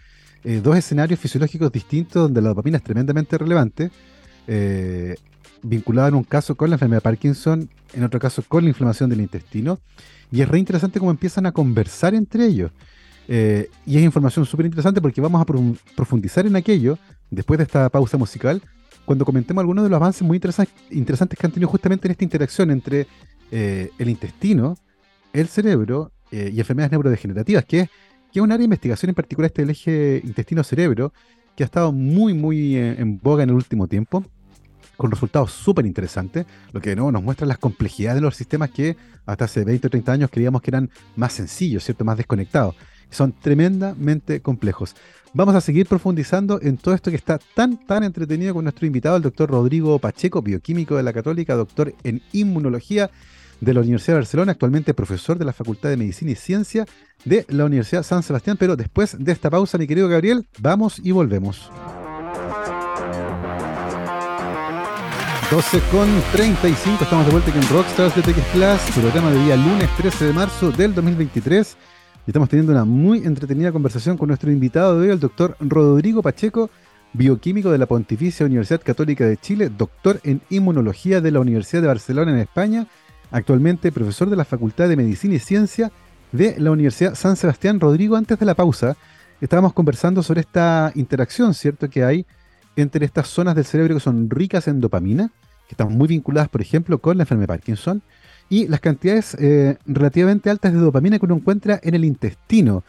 [0.44, 3.90] eh, dos escenarios fisiológicos distintos donde la dopamina es tremendamente relevante.
[4.46, 5.14] Eh,
[5.62, 9.09] vinculada en un caso con la enfermedad de Parkinson, en otro caso con la inflamación
[9.11, 9.81] del intestino.
[10.31, 12.72] Y es re interesante cómo empiezan a conversar entre ellos.
[13.28, 15.44] Eh, y es información súper interesante porque vamos a
[15.94, 16.98] profundizar en aquello
[17.31, 18.61] después de esta pausa musical,
[19.04, 20.40] cuando comentemos algunos de los avances muy
[20.90, 23.06] interesantes que han tenido justamente en esta interacción entre
[23.50, 24.76] eh, el intestino,
[25.32, 27.88] el cerebro eh, y enfermedades neurodegenerativas, que es,
[28.32, 31.12] que es un área de investigación en particular este del eje intestino-cerebro,
[31.56, 34.24] que ha estado muy, muy en boga en el último tiempo
[34.96, 38.70] con resultados súper interesantes, lo que de nuevo nos muestra las complejidades de los sistemas
[38.70, 42.04] que hasta hace 20 o 30 años creíamos que eran más sencillos, ¿cierto?
[42.04, 42.76] Más desconectados.
[43.12, 44.96] Son tremendamente complejos.
[45.35, 49.16] Vamos a seguir profundizando en todo esto que está tan, tan entretenido con nuestro invitado,
[49.16, 53.11] el doctor Rodrigo Pacheco, bioquímico de la Católica, doctor en inmunología
[53.61, 56.85] de la Universidad de Barcelona, actualmente profesor de la Facultad de Medicina y Ciencia
[57.25, 58.57] de la Universidad San Sebastián.
[58.59, 61.70] Pero después de esta pausa, mi querido Gabriel, vamos y volvemos.
[65.51, 69.88] 12 con 35, estamos de vuelta aquí en Rockstars de Plus, programa de día lunes
[69.98, 71.77] 13 de marzo del 2023.
[72.24, 76.70] Estamos teniendo una muy entretenida conversación con nuestro invitado de hoy, el doctor Rodrigo Pacheco,
[77.12, 81.88] bioquímico de la Pontificia Universidad Católica de Chile, doctor en inmunología de la Universidad de
[81.88, 82.87] Barcelona en España,
[83.32, 85.90] actualmente profesor de la Facultad de Medicina y Ciencia
[86.30, 87.80] de la Universidad San Sebastián.
[87.80, 88.96] Rodrigo, antes de la pausa,
[89.40, 92.24] estábamos conversando sobre esta interacción, ¿cierto?, que hay
[92.76, 95.32] entre estas zonas del cerebro que son ricas en dopamina
[95.66, 98.02] que están muy vinculadas, por ejemplo, con la enfermedad de Parkinson,
[98.52, 102.84] y las cantidades eh, relativamente altas de dopamina que uno encuentra en el intestino.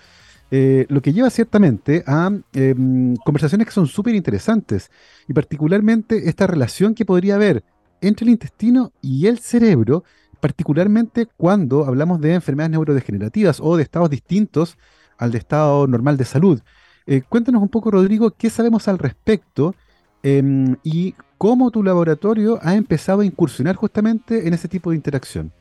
[0.51, 4.91] Eh, lo que lleva ciertamente a em, conversaciones que son súper interesantes,
[5.25, 7.63] y particularmente esta relación que podría haber
[8.01, 10.03] entre el intestino y el cerebro,
[10.41, 14.77] particularmente cuando hablamos de enfermedades neurodegenerativas o de estados distintos
[15.17, 16.61] al de estado normal de salud.
[17.05, 19.75] Eh, cuéntanos un poco, Rodrigo, qué sabemos al respecto
[20.23, 25.51] em, y cómo tu laboratorio ha empezado a incursionar justamente en ese tipo de interacción.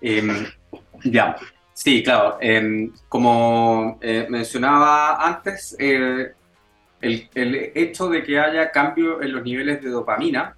[0.00, 0.46] Em,
[1.04, 1.36] ya,
[1.72, 2.38] sí, claro.
[2.40, 6.34] Em, como eh, mencionaba antes, el,
[7.00, 10.54] hecho de que haya cambio en los niveles de dopamina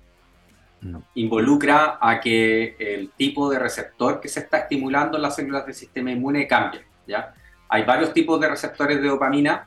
[1.15, 5.75] involucra a que el tipo de receptor que se está estimulando en las células del
[5.75, 6.83] sistema inmune cambie.
[7.07, 7.33] ¿ya?
[7.69, 9.67] Hay varios tipos de receptores de dopamina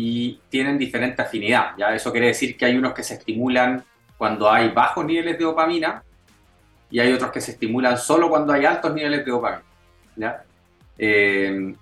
[0.00, 1.72] y tienen diferente afinidad.
[1.76, 1.92] ¿ya?
[1.92, 3.82] Eso quiere decir que hay unos que se estimulan
[4.16, 6.04] cuando hay bajos niveles de dopamina
[6.88, 10.44] y hay otros que se estimulan solo cuando hay altos niveles de dopamina.
[10.96, 11.74] Eh,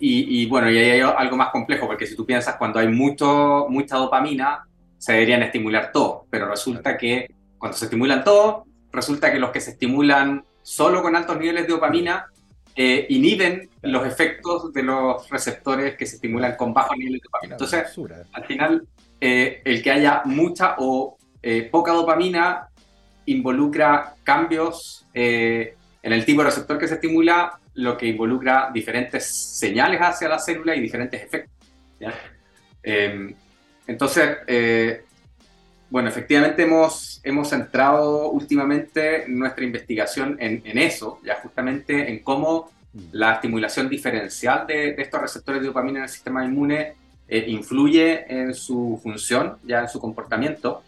[0.00, 3.66] y, bueno, y ahí hay algo más complejo, porque si tú piensas cuando hay mucho,
[3.68, 4.66] mucha dopamina,
[4.98, 9.60] se deberían estimular todos, pero resulta que cuando se estimulan todos, resulta que los que
[9.60, 12.26] se estimulan solo con altos niveles de dopamina
[12.76, 17.54] eh, inhiben los efectos de los receptores que se estimulan con bajos niveles de dopamina.
[17.54, 18.88] Entonces, al final,
[19.20, 22.68] eh, el que haya mucha o eh, poca dopamina
[23.26, 30.00] involucra cambios en el tipo de receptor que se estimula, lo que involucra diferentes señales
[30.00, 31.54] hacia la célula y diferentes efectos.
[32.82, 33.34] Em,
[33.86, 34.38] entonces,
[35.94, 42.68] bueno, efectivamente hemos, hemos centrado últimamente nuestra investigación en, en, eso, ya justamente en cómo
[43.12, 46.94] la estimulación diferencial de, estos receptores de dopamina en el sistema inmune
[47.28, 50.82] eh, influye en su función, ya en su comportamiento.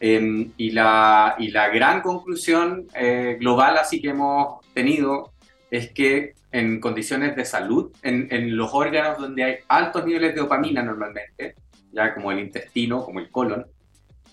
[0.00, 5.30] Em, y, la, y, la, gran conclusión eh, global así que hemos tenido
[5.70, 10.40] es que en condiciones de salud, en, en, los órganos donde hay altos niveles de
[10.40, 11.54] dopamina normalmente,
[11.92, 13.66] ya como el intestino, como el colon,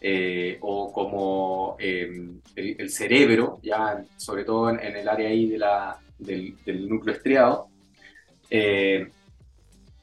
[0.07, 5.97] eh, o como em, el, cerebro, ya sobre todo en, el área ahí de la,
[6.19, 7.69] del, núcleo estriado.
[8.51, 9.09] Eh,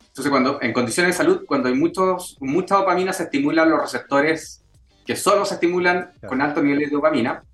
[0.09, 4.65] entonces, cuando, en condiciones de salud, cuando hay muchos, mucha dopamina, se estimulan los receptores
[5.07, 7.45] que solo se estimulan con altos niveles de dopamina.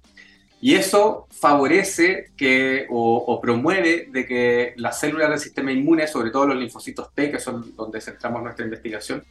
[0.63, 6.47] Y eso favorece que, o, promueve de que las células del sistema inmune, sobre todo
[6.47, 9.23] los linfocitos T, que son donde centramos nuestra investigación,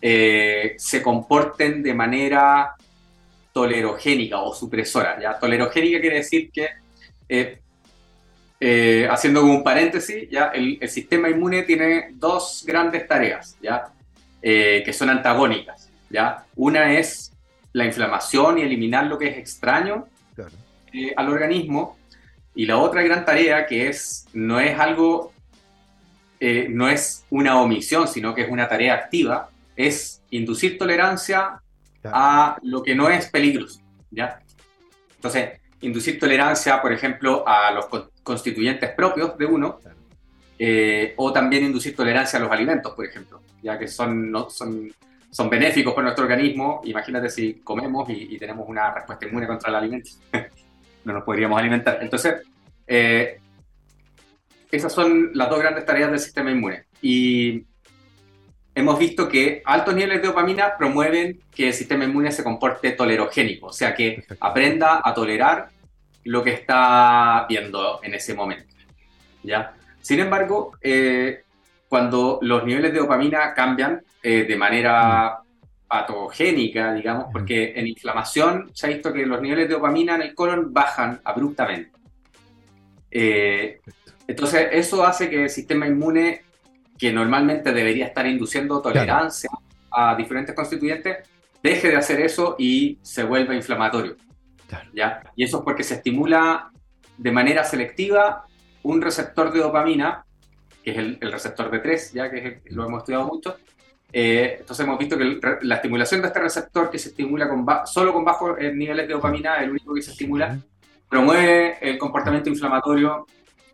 [0.00, 2.74] eh, se comporten de manera
[3.52, 5.20] tolerogénica o supresora.
[5.20, 5.38] ¿ya?
[5.38, 6.68] Tolerogénica quiere decir que,
[7.28, 7.58] eh,
[8.58, 10.46] eh, haciendo un paréntesis, ¿ya?
[10.54, 13.88] El, sistema inmune tiene dos grandes tareas ¿ya?
[14.40, 15.90] que son antagónicas.
[16.08, 16.44] ¿ya?
[16.56, 17.32] Una es
[17.72, 20.06] la inflamación y eliminar lo que es extraño.
[21.16, 21.96] al organismo.
[22.54, 25.32] Y la otra gran tarea que es, no es algo,
[26.40, 29.49] eh, no es una omisión, sino que es una tarea activa,
[29.86, 31.60] es inducir tolerancia
[32.04, 34.40] a lo que no es peligroso, ¿ya?
[35.16, 37.86] Entonces, inducir tolerancia, por ejemplo, a los
[38.22, 39.80] constituyentes propios de uno,
[40.58, 44.92] eh, o también inducir tolerancia a los alimentos, por ejemplo, ya que son, no, son,
[45.30, 46.82] son benéficos para nuestro organismo.
[46.84, 50.10] Imagínate si comemos y, tenemos una respuesta inmune contra el alimento,
[51.04, 51.98] no nos podríamos alimentar.
[52.02, 52.42] Entonces,
[52.86, 53.40] eh,
[54.70, 56.84] esas son las dos grandes tareas del sistema inmune.
[57.00, 57.64] Y
[58.74, 63.66] hemos visto que altos niveles de dopamina promueven que el sistema inmune se comporte tolerogénico,
[63.66, 65.68] o sea, que aprenda a tolerar
[66.24, 68.74] lo que está viendo en ese momento.
[69.42, 69.74] ¿ya?
[70.00, 71.42] Sin embargo, eh,
[71.88, 75.38] cuando los niveles de dopamina cambian eh, de manera
[75.88, 80.34] patogénica, digamos, porque en inflamación se ha visto que los niveles de dopamina en el
[80.34, 81.90] colon bajan abruptamente.
[83.10, 83.80] Eh,
[84.28, 86.42] entonces, eso hace que el sistema inmune
[87.00, 89.48] que normalmente debería estar induciendo tolerancia
[89.90, 91.26] a diferentes constituyentes,
[91.62, 94.16] deje de hacer eso y se vuelve inflamatorio.
[94.92, 95.22] ¿ya?
[95.34, 96.70] Y eso es porque se estimula
[97.16, 98.44] de manera selectiva
[98.82, 100.26] un receptor de dopamina,
[100.84, 103.56] que es el, receptor B3, ya que lo hemos estudiado mucho.
[104.12, 108.12] Eh, entonces hemos visto que la estimulación de este receptor que se estimula con solo
[108.12, 110.58] con bajos eh, niveles de dopamina, el único que se estimula,
[111.08, 113.26] promueve el comportamiento inflamatorio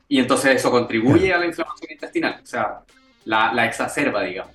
[0.06, 2.40] y entonces eso contribuye a la inflamación intestinal.
[2.40, 2.82] O sea,
[3.26, 4.54] la, exacerba, digamos.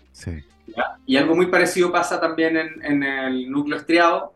[1.06, 4.34] Y algo muy parecido pasa también en, el núcleo estriado,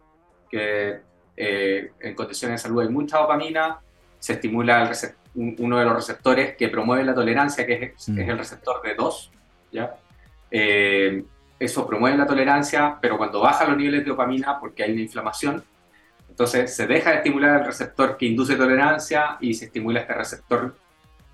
[0.50, 1.00] que
[1.36, 3.80] eh, en condiciones de salud hay mucha dopamina,
[4.20, 4.92] se estimula
[5.36, 8.20] uno de los receptores que promueve la tolerancia, que es, mm.
[8.20, 9.30] el receptor B2,
[9.72, 9.96] ¿ya?
[10.52, 11.24] Eh,
[11.58, 15.64] eso promueve la tolerancia, pero cuando baja los niveles de dopamina, porque hay una inflamación,
[16.30, 20.76] entonces se deja de estimular el receptor que induce tolerancia y se estimula este receptor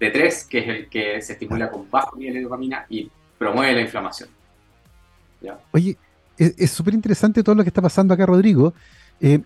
[0.01, 3.73] de 3, que es el que se estimula con bajo nivel de dopamina y promueve
[3.73, 4.29] la inflamación.
[5.71, 5.95] Oye,
[6.37, 8.73] es súper interesante todo lo que está pasando acá, Rodrigo.
[9.19, 9.41] Eh,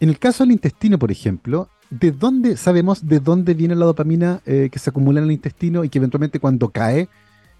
[0.00, 4.40] en el caso del intestino, por ejemplo, ¿de dónde sabemos de dónde viene la dopamina
[4.46, 7.08] eh, que se acumula en el intestino y que eventualmente cuando cae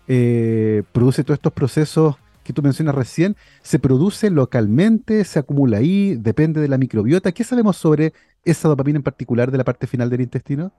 [0.08, 3.36] eh, produce todos estos procesos que tú mencionas recién?
[3.62, 5.24] ¿Se produce localmente?
[5.24, 6.16] ¿Se acumula ahí?
[6.16, 7.30] ¿Depende de la microbiota?
[7.30, 8.12] ¿Qué sabemos sobre
[8.44, 10.72] esa dopamina en particular de la parte final del intestino?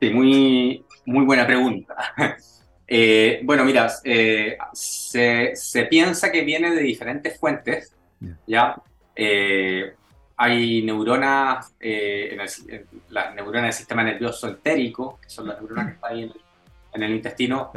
[0.00, 2.14] Sí, muy, muy buena pregunta.
[2.88, 7.96] Eh, bueno, mira, eh, se, se, piensa que viene de diferentes fuentes,
[8.46, 8.80] ¿ya?
[9.16, 9.92] Eh,
[10.36, 12.38] hay neuronas, en
[13.08, 16.32] las neuronas del sistema nervioso entérico, que son las neuronas que están ahí
[16.92, 17.72] en el, intestino.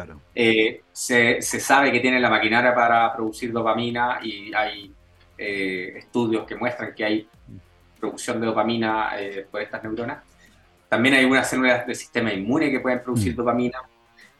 [0.93, 4.93] Se, se, sabe que tienen la maquinaria para producir dopamina y hay
[5.37, 7.99] estudios que muestran que hay mm.
[7.99, 9.11] producción de dopamina
[9.49, 10.19] por estas neuronas.
[10.89, 13.35] También hay algunas células del sistema inmune que pueden producir mm.
[13.35, 13.79] dopamina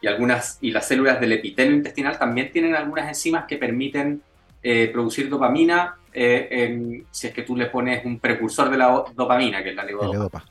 [0.02, 4.22] y, algunas, y las células del epitelio intestinal también tienen algunas enzimas que permiten
[4.64, 9.64] eh, producir dopamina eh, si es que tú le pones un precursor de la dopamina,
[9.64, 10.44] que es la levodopa.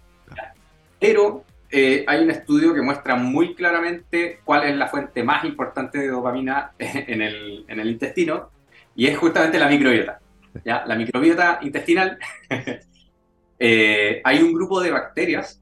[1.00, 5.98] Pero eh, hay un estudio que muestra muy claramente cuál es la fuente más importante
[5.98, 8.50] de dopamina en el, en el intestino
[8.94, 10.20] y es justamente la microbiota.
[10.64, 10.84] ¿ya?
[10.86, 12.18] La microbiota intestinal,
[13.60, 15.60] hay un grupo de bacterias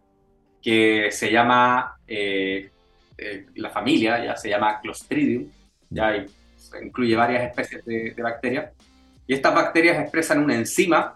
[0.66, 2.70] que se llama, eh,
[3.16, 5.48] eh, la familia ya se llama Clostridium,
[5.90, 6.26] ya
[6.82, 8.72] incluye varias especies de, bacterias,
[9.28, 11.14] y estas bacterias expresan una enzima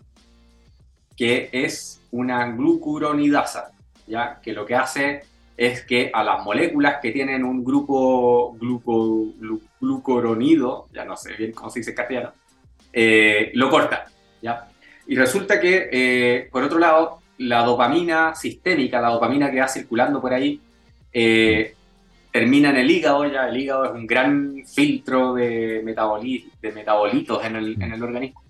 [1.16, 3.72] que es una glucuronidasa,
[4.06, 5.22] ya que lo que hace
[5.56, 9.34] es que a las moléculas que tienen un grupo gluco,
[9.80, 12.34] glucoronido, ya no sé bien cómo se dice castellano,
[12.92, 14.06] eh, lo corta.
[14.40, 14.68] ¿ya?
[15.08, 20.34] Y resulta que, por otro lado, la dopamina sistémica, la dopamina que va circulando por
[20.34, 20.60] ahí,
[21.10, 21.74] eh,
[22.30, 27.56] termina en el hígado, ya el hígado es un gran filtro de, de metabolitos en
[27.56, 28.42] el, en el, organismo.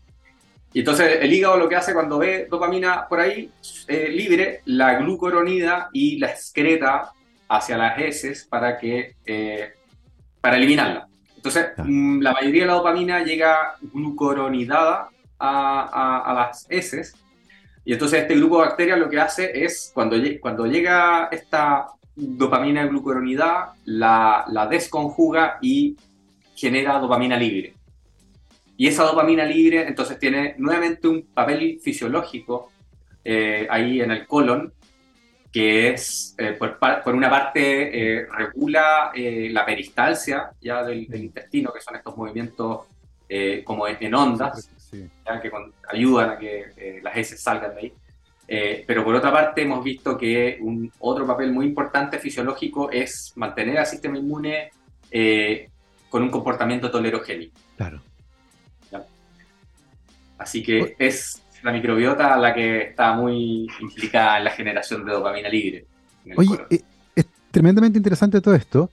[0.72, 3.50] Y entonces el hígado lo que hace cuando ve dopamina por ahí
[3.86, 7.12] eh, libre, la glucuronida y la excreta
[7.48, 9.72] hacia las heces para, que, eh,
[10.40, 11.06] para eliminarla.
[11.36, 17.14] Entonces, mm, la mayoría de la dopamina llega glucuronidada a, a, a las heces
[17.90, 22.82] y entonces este grupo de bacterias lo que hace es, cuando, cuando llega esta dopamina
[22.82, 25.96] de glucuronidad, la, la desconjuga y
[26.54, 27.74] genera dopamina libre.
[28.76, 32.70] Y esa dopamina libre entonces tiene nuevamente un papel fisiológico
[33.24, 34.72] eh, ahí en el colon,
[35.52, 41.72] que es, eh, por, por, una parte, eh, regula la peristalsia ya del, del, intestino,
[41.72, 42.86] que son estos movimientos
[43.64, 45.50] como en ondas, que
[45.88, 47.92] ayudan a que eh, las heces salgan de ahí.
[48.52, 53.32] Eh, pero por otra parte hemos visto que un otro papel muy importante fisiológico es
[53.36, 54.70] mantener al sistema inmune
[55.10, 55.70] eh,
[56.08, 57.54] con un comportamiento tolerogénico.
[57.76, 58.00] Claro.
[60.36, 65.48] Así que es la microbiota la que está muy implicada en la generación de dopamina
[65.48, 65.84] libre.
[66.34, 66.80] Oye, eh,
[67.14, 68.90] es tremendamente interesante todo esto.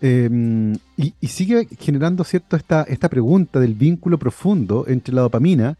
[0.00, 5.76] Em, y, sigue generando cierto esta, esta pregunta del vínculo profundo entre la dopamina,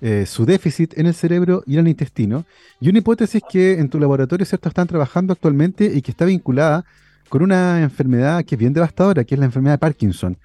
[0.00, 2.44] eh, su déficit en el cerebro y en el intestino,
[2.80, 6.84] y una hipótesis que en tu laboratorio cierto están trabajando actualmente y que está vinculada
[7.28, 10.36] con una enfermedad que es bien devastadora, que es la enfermedad de Parkinson.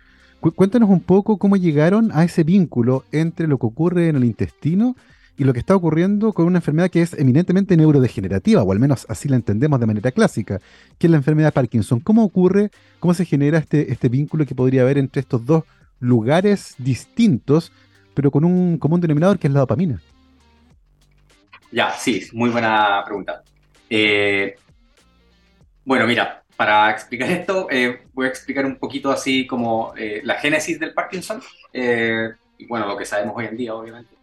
[0.56, 4.96] cuéntanos un poco cómo llegaron a ese vínculo entre lo que ocurre en el intestino
[5.38, 9.06] y lo que está ocurriendo con una enfermedad que es eminentemente neurodegenerativa, o al menos
[9.10, 10.60] así la entendemos de manera clásica,
[10.98, 12.00] que es la enfermedad de Parkinson.
[12.00, 15.64] ¿Cómo ocurre, cómo se genera este, este vínculo que podría haber entre estos dos
[16.00, 17.72] lugares distintos,
[18.14, 20.02] pero con un común denominador que es la dopamina?
[21.72, 23.44] Ya, sí, muy buena pregunta.
[23.90, 24.56] Eh,
[25.84, 30.36] bueno, mira, para explicar esto, eh, voy a explicar un poquito así como eh, la
[30.36, 31.42] génesis del Parkinson,
[32.58, 34.15] y bueno, lo que sabemos hoy en día, obviamente.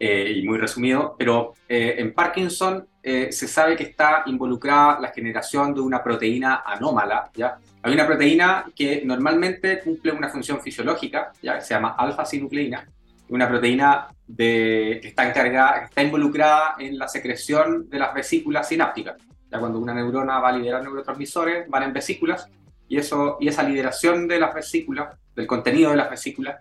[0.00, 5.08] Eh, y muy resumido, pero eh, en Parkinson eh, se sabe que está involucrada la
[5.08, 7.58] generación de una proteína anómala, ¿ya?
[7.82, 11.60] Hay una proteína que normalmente cumple una función fisiológica, ¿ya?
[11.60, 12.86] se llama alfa-sinucleína,
[13.30, 19.16] una proteína de, que está, encargada, está involucrada en la secreción de las vesículas sinápticas.
[19.50, 22.48] Ya cuando una neurona va a liberar neurotransmisores, van en vesículas,
[22.86, 26.58] y, eso, y esa liberación de las vesículas, del contenido de las vesículas,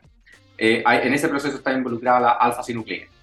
[0.57, 3.16] en ese proceso está involucrada la alfa-sinucleína.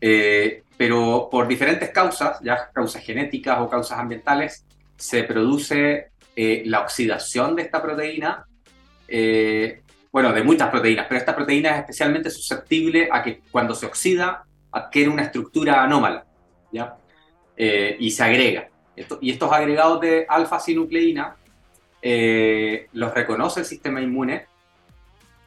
[0.00, 4.64] Eh, pero por diferentes causas, ya causas genéticas o causas ambientales,
[4.96, 8.46] se produce eh, la oxidación de esta proteína,
[9.08, 9.82] eh,
[10.12, 14.44] bueno, de muchas proteínas, pero esta proteína es especialmente susceptible a que cuando se oxida
[14.72, 16.24] adquiere una estructura anómala,
[16.72, 16.96] ¿ya?
[17.58, 18.68] y se agrega.
[19.22, 21.36] y estos agregados de alfa-sinucleína
[22.92, 24.46] los reconoce el sistema inmune,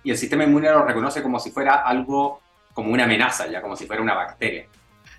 [0.03, 2.41] y el sistema inmune los reconoce como si fuera algo
[2.73, 4.65] como una amenaza, ya como si fuera una bacteria.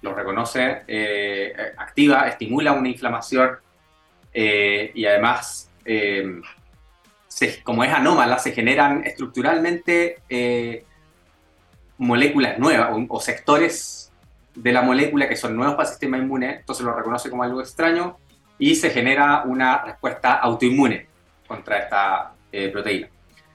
[0.03, 3.59] Lo reconoce, eh, activa, estimula una inflamación
[4.33, 6.41] eh, y además, eh,
[7.63, 10.23] como es anómala, se generan estructuralmente
[11.99, 14.11] moléculas nuevas o, sectores
[14.55, 17.61] de la molécula que son nuevos para el sistema inmune, entonces lo reconoce como algo
[17.61, 18.17] extraño
[18.59, 21.07] y se genera una respuesta autoinmune
[21.47, 22.33] contra esta
[22.73, 23.09] proteína.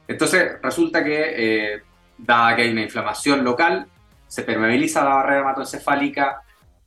[0.08, 1.82] Entonces resulta que,
[2.18, 3.88] dada que hay una inflamación local,
[4.28, 6.42] se permeabiliza la barrera hematoencefálica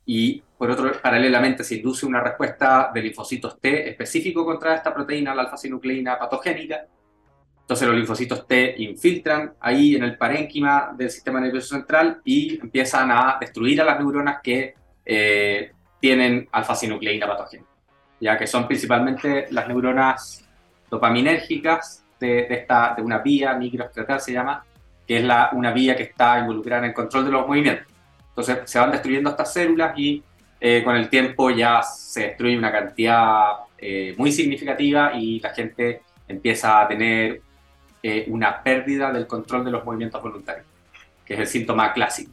[0.05, 5.35] y, por otro, paralelamente se induce una respuesta de linfocitos T específico contra esta proteína,
[5.35, 6.85] la alfa-sinucleína patogénica.
[7.61, 13.11] Entonces los linfocitos T infiltran ahí en el parénquima del sistema nervioso central y empiezan
[13.11, 14.73] a destruir a las neuronas que
[15.05, 17.69] eh, tienen alfa-sinucleína patogénica,
[18.19, 20.43] ya que son principalmente las neuronas
[20.89, 24.65] dopaminérgicas de, esta, de una vía microestretal, se llama,
[25.09, 27.87] que es la, una vía que está involucrada en el control de los movimientos.
[28.27, 30.21] Entonces se van destruyendo estas células y
[30.61, 36.03] eh, con el tiempo ya se destruye una cantidad eh, muy significativa y la gente
[36.27, 37.41] empieza a tener
[38.03, 40.67] eh, una pérdida del control de los movimientos voluntarios,
[41.25, 42.31] que es el síntoma clásico.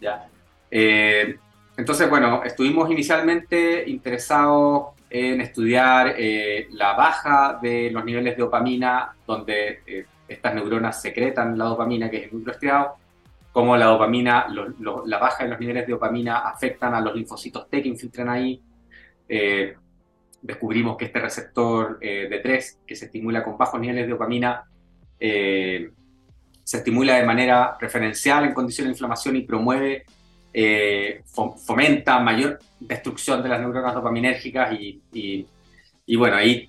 [0.00, 0.26] ¿ya?
[0.70, 6.16] entonces, bueno, estuvimos inicialmente interesados en estudiar
[6.70, 9.82] la baja de los niveles de dopamina, donde
[10.28, 12.96] estas neuronas secretan la dopamina, que es el núcleo estriado,
[13.52, 14.46] cómo la dopamina,
[15.06, 18.60] la baja de los niveles de dopamina afectan a los linfocitos T que infiltran ahí.
[19.28, 19.74] Eh,
[20.40, 24.64] descubrimos que este receptor eh, de 3, que se estimula con bajos niveles de dopamina,
[25.18, 25.90] eh,
[26.62, 30.04] se estimula de manera preferencial en condiciones de inflamación y promueve,
[31.66, 35.46] fomenta mayor destrucción de las neuronas dopaminérgicas y, y,
[36.04, 36.68] y bueno, ahí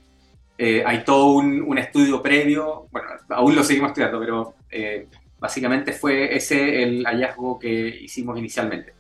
[0.62, 5.08] eh, hay todo un, estudio previo, bueno, aún lo seguimos estudiando, pero eh,
[5.40, 8.94] básicamente fue ese el hallazgo que hicimos inicialmente.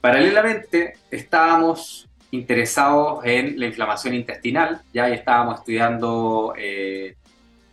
[0.00, 7.16] Paralelamente, estábamos interesados en la inflamación intestinal, ya estábamos estudiando eh,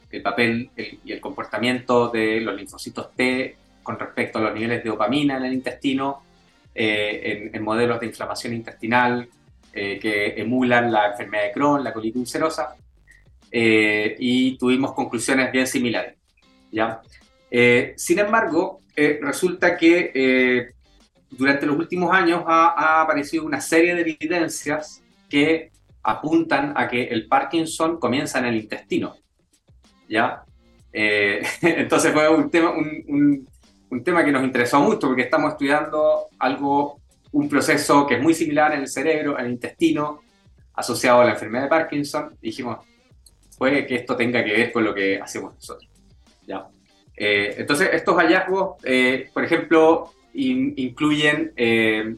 [0.09, 4.89] el papel y el comportamiento de los linfocitos T con respecto a los niveles de
[4.89, 6.24] dopamina en el intestino,
[6.74, 9.30] en modelos de inflamación intestinal
[9.76, 12.76] eh, que emulan la enfermedad de Crohn, la colitis ulcerosa,
[13.51, 16.15] eh, y tuvimos conclusiones bien similares.
[16.71, 17.01] ¿ya?
[17.49, 20.74] Eh, sin embargo, resulta que
[21.32, 25.71] durante los últimos años ha, aparecido una serie de evidencias que
[26.03, 29.15] apuntan a que el Parkinson comienza en el intestino.
[30.07, 30.43] ¿ya?
[30.93, 33.47] entonces fue un tema, un,
[33.89, 37.03] un tema que nos interesó mucho porque estamos estudiando algo
[37.34, 40.21] un proceso que es muy similar en el cerebro, en el intestino,
[40.73, 42.36] asociado a la enfermedad de Parkinson.
[42.41, 42.79] dijimos,
[43.57, 45.89] puede que esto tenga que ver con lo que hacemos nosotros.
[46.47, 46.67] ¿ya?
[47.15, 52.15] Eh, entonces, estos hallazgos, eh, por ejemplo, incluyen eh,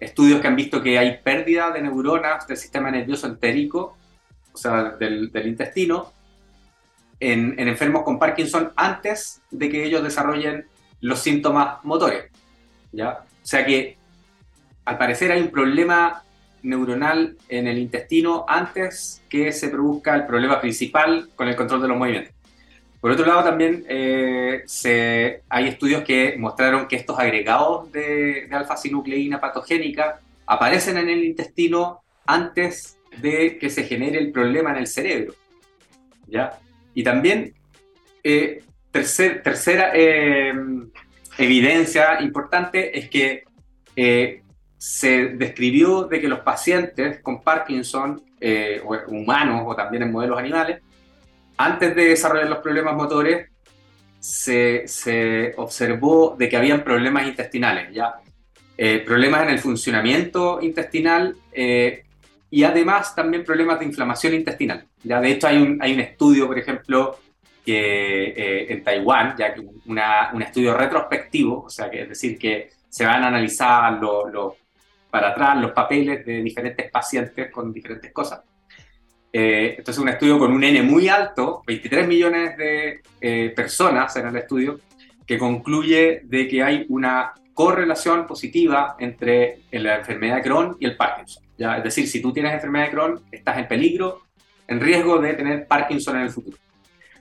[0.00, 3.96] estudios que han visto que hay pérdida de neuronas del sistema nervioso entérico,
[4.52, 6.12] o sea, del, intestino,
[7.20, 10.66] en, en, enfermos con Parkinson antes de que ellos desarrollen
[11.00, 12.30] los síntomas motores.
[12.92, 13.20] ¿ya?
[13.20, 13.96] O sea que,
[14.86, 16.22] al parecer, hay un problema
[16.62, 21.88] neuronal en el intestino antes que se produzca el problema principal con el control de
[21.88, 22.34] los movimientos.
[23.00, 24.64] Por otro lado, también eh,
[25.48, 32.98] hay estudios que mostraron que estos agregados de, alfa-sinucleína patogénica aparecen en el intestino antes
[33.20, 35.34] de que se genere el problema en el cerebro.
[36.26, 36.58] ¿ya?
[36.94, 37.54] Y también,
[38.22, 38.62] eh,
[38.92, 40.54] tercera eh,
[41.38, 43.44] evidencia importante es que
[44.78, 50.82] se describió de que los pacientes con Parkinson, eh, humanos o también en modelos animales,
[51.56, 53.48] antes de desarrollar los problemas motores,
[54.18, 58.14] se, observó de que habían problemas intestinales, ¿ya?
[58.76, 62.02] Eh, problemas en el funcionamiento intestinal eh,
[62.50, 64.86] y además también problemas de inflamación intestinal.
[65.02, 65.18] ¿ya?
[65.18, 67.18] De hecho, hay un, hay un estudio, por ejemplo,
[67.64, 73.04] que en Taiwán, ya que un estudio retrospectivo, o sea, que es decir, que se
[73.04, 74.54] van a analizar los
[75.10, 78.42] para atrás los papeles de diferentes pacientes con diferentes cosas.
[79.32, 84.28] Eh, entonces, un estudio con un N muy alto, 23 millones de eh, personas en
[84.28, 84.80] el estudio,
[85.26, 90.96] que concluye de que hay una correlación positiva entre la enfermedad de Crohn y el
[90.96, 91.42] Parkinson.
[91.58, 91.78] ¿ya?
[91.78, 94.22] Es decir, si tú tienes enfermedad de Crohn, estás en peligro,
[94.68, 96.56] en riesgo de tener Parkinson en el futuro.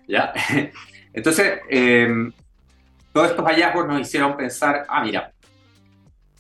[0.07, 0.33] ¿ya?
[1.13, 2.07] Entonces, eh,
[3.11, 5.31] todos estos hallazgos nos hicieron pensar, ah, mira,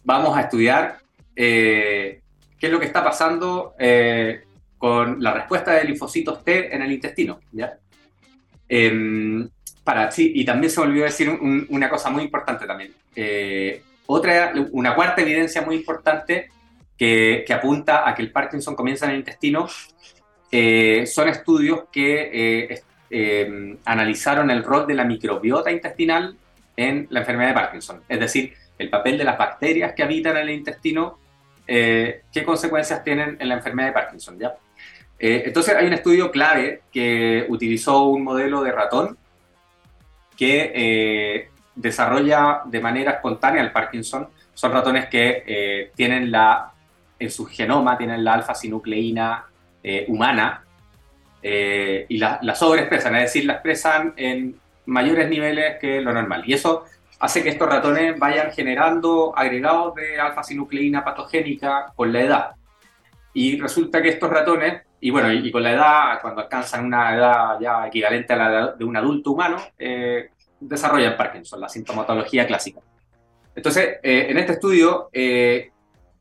[0.03, 0.97] vamos a estudiar
[1.35, 2.21] eh,
[2.57, 4.43] qué es lo que está pasando eh,
[4.77, 7.39] con la respuesta de linfocitos T en el intestino.
[7.51, 7.77] ¿ya?
[8.67, 9.49] Em,
[9.83, 12.93] para, sí, y también se me olvidó decir una cosa muy importante también.
[13.15, 16.49] Eh, otra, una cuarta evidencia muy importante
[16.97, 19.67] que, que, apunta a que el Parkinson comienza en el intestino
[21.05, 26.37] son estudios que em, analizaron el rol de la microbiota intestinal
[26.77, 28.03] en la enfermedad de Parkinson.
[28.07, 31.19] Es decir, el papel de las bacterias que habitan en el intestino
[31.67, 34.37] eh, qué consecuencias tienen en la enfermedad de Parkinson.
[34.39, 34.55] ¿ya?
[35.19, 39.17] Eh, entonces hay un estudio clave que utilizó un modelo de ratón
[40.37, 44.29] que eh, desarrolla de manera espontánea el Parkinson.
[44.53, 46.71] Son ratones que tienen la,
[47.19, 49.45] en su genoma tienen la alfa-sinucleína
[50.07, 50.63] humana
[51.43, 56.43] y la, la sobreexpresan, es decir, la expresan en mayores niveles que lo normal.
[56.45, 56.85] Y eso
[57.19, 62.51] hace que estos ratones vayan generando agregados de alfa-sinucleína patogénica con la edad.
[63.33, 67.59] Y resulta que estos ratones, y bueno, y, con la edad, cuando alcanzan una edad
[67.59, 72.79] ya equivalente a la de un adulto humano, eh, desarrollan Parkinson, la sintomatología clásica.
[73.55, 75.71] Entonces, eh, en este estudio, eh,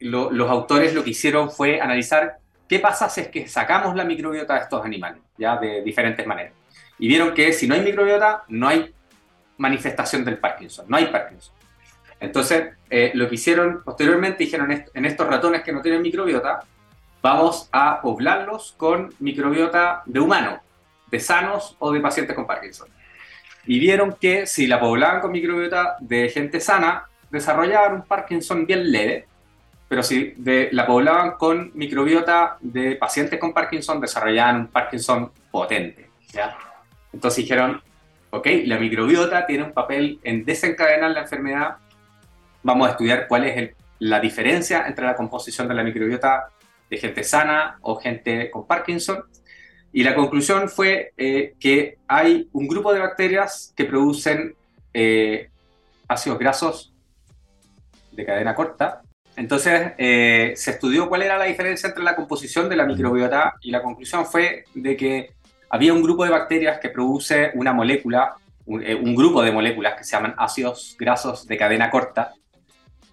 [0.01, 2.39] los autores lo que hicieron fue analizar
[2.69, 6.53] qué pasa si es que sacamos la microbiota de estos animales, ya de diferentes maneras.
[6.99, 8.93] Y vieron que si no hay microbiota, no hay
[9.59, 11.55] manifestación del Parkinson, no hay Parkinson.
[12.21, 16.61] Entonces, eh, lo que hicieron posteriormente, dijeron en estos ratones que no tienen microbiota,
[17.25, 20.61] vamos a poblarlos con microbiota de humano,
[21.11, 22.89] de sanos o de pacientes con Parkinson.
[23.67, 28.93] Y vieron que si la poblaban con microbiota de gente sana, desarrollaban un Parkinson bien
[28.93, 29.27] leve,
[29.89, 30.35] pero si
[30.73, 36.11] la poblaban con microbiota de pacientes con Parkinson, desarrollaban un Parkinson potente.
[36.33, 36.57] ¿ya?
[37.13, 37.81] Entonces dijeron,
[38.35, 38.49] ¿ok?
[38.65, 41.77] La microbiota tiene un papel en desencadenar la enfermedad.
[42.63, 46.49] Vamos a estudiar cuál es la diferencia entre la composición de la microbiota
[46.91, 49.25] de gente sana o gente con Parkinson.
[49.93, 54.57] Y la conclusión fue eh, que hay un grupo de bacterias que producen
[54.93, 55.51] eh,
[56.09, 56.93] ácidos grasos
[58.11, 59.03] de cadena corta.
[59.37, 63.71] Entonces eh, se estudió cuál era la diferencia entre la composición de la microbiota y
[63.71, 65.35] la conclusión fue de que
[65.71, 68.35] había un grupo de bacterias que produce una molécula,
[68.83, 72.33] eh, un, grupo de moléculas que se llaman ácidos grasos de cadena corta,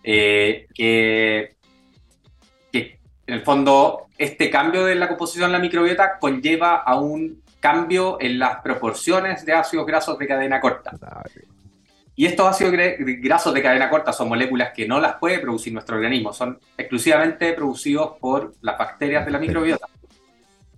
[0.04, 1.56] eh, que,
[2.74, 8.18] en el fondo este cambio de la composición de la microbiota conlleva a un cambio
[8.20, 10.92] en las proporciones de ácidos grasos de cadena corta.
[12.16, 15.96] Y estos ácidos grasos de cadena corta son moléculas que no las puede producir nuestro
[15.96, 19.88] organismo, son exclusivamente producidos por las bacterias de la microbiota.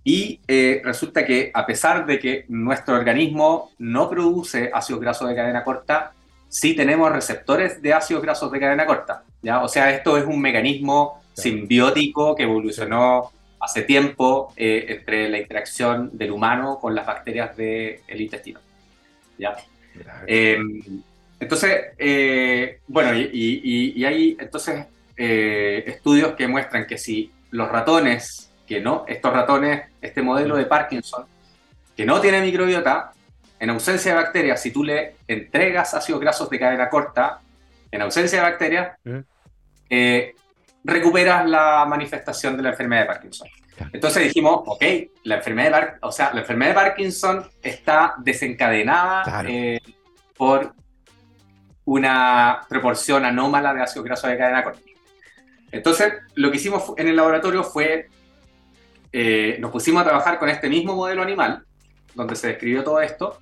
[0.04, 5.34] Y eh, resulta que a pesar de que nuestro organismo no produce ácidos grasos de
[5.34, 6.12] cadena corta,
[6.54, 9.24] sí tenemos receptores de ácidos grasos de cadena corta.
[9.42, 9.62] ¿ya?
[9.62, 16.10] O sea, esto es un mecanismo simbiótico que evolucionó hace tiempo eh, entre la interacción
[16.12, 18.60] del humano con las bacterias del intestino.
[19.38, 19.56] ¿ya?
[20.26, 20.58] Eh,
[21.40, 24.86] entonces, eh, bueno, y, hay entonces
[25.16, 31.26] estudios que muestran que si los ratones, que no, estos ratones, este modelo de Parkinson,
[31.96, 33.12] que no tiene microbiota,
[33.58, 37.40] en ausencia de bacterias, si tú le entregas ácidos grasos de cadena corta,
[37.90, 38.98] en ausencia de bacterias,
[40.84, 43.48] recuperas la manifestación de la enfermedad de Parkinson.
[43.92, 44.84] Entonces dijimos, ok,
[45.24, 49.80] la enfermedad de, o sea, la enfermedad de Parkinson está desencadenada eh,
[50.36, 50.74] por
[51.84, 54.80] una proporción anómala de ácido graso de cadena corta.
[55.72, 58.08] Entonces, lo que hicimos en el laboratorio fue,
[59.16, 61.64] eh, nos pusimos a trabajar con este mismo modelo animal,
[62.16, 63.38] donde se describió todo esto,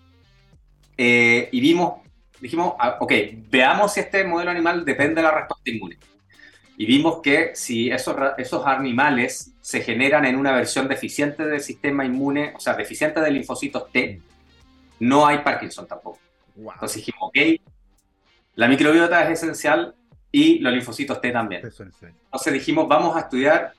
[0.99, 2.03] eh, y vimos,
[2.43, 3.11] dijimos, ah, ok,
[3.49, 5.99] veamos si este modelo animal depende de la respuesta inmune
[6.77, 12.05] y vimos que si esos, esos animales se generan en una versión deficiente del sistema
[12.05, 14.21] inmune, o sea, deficiente de linfocitos T,
[15.01, 16.19] no hay Parkinson tampoco.
[16.55, 17.39] Entonces dijimos, ok,
[18.57, 19.95] la microbiota es esencial
[20.31, 21.63] y los linfocitos T también.
[21.65, 23.73] Entonces dijimos, vamos a estudiar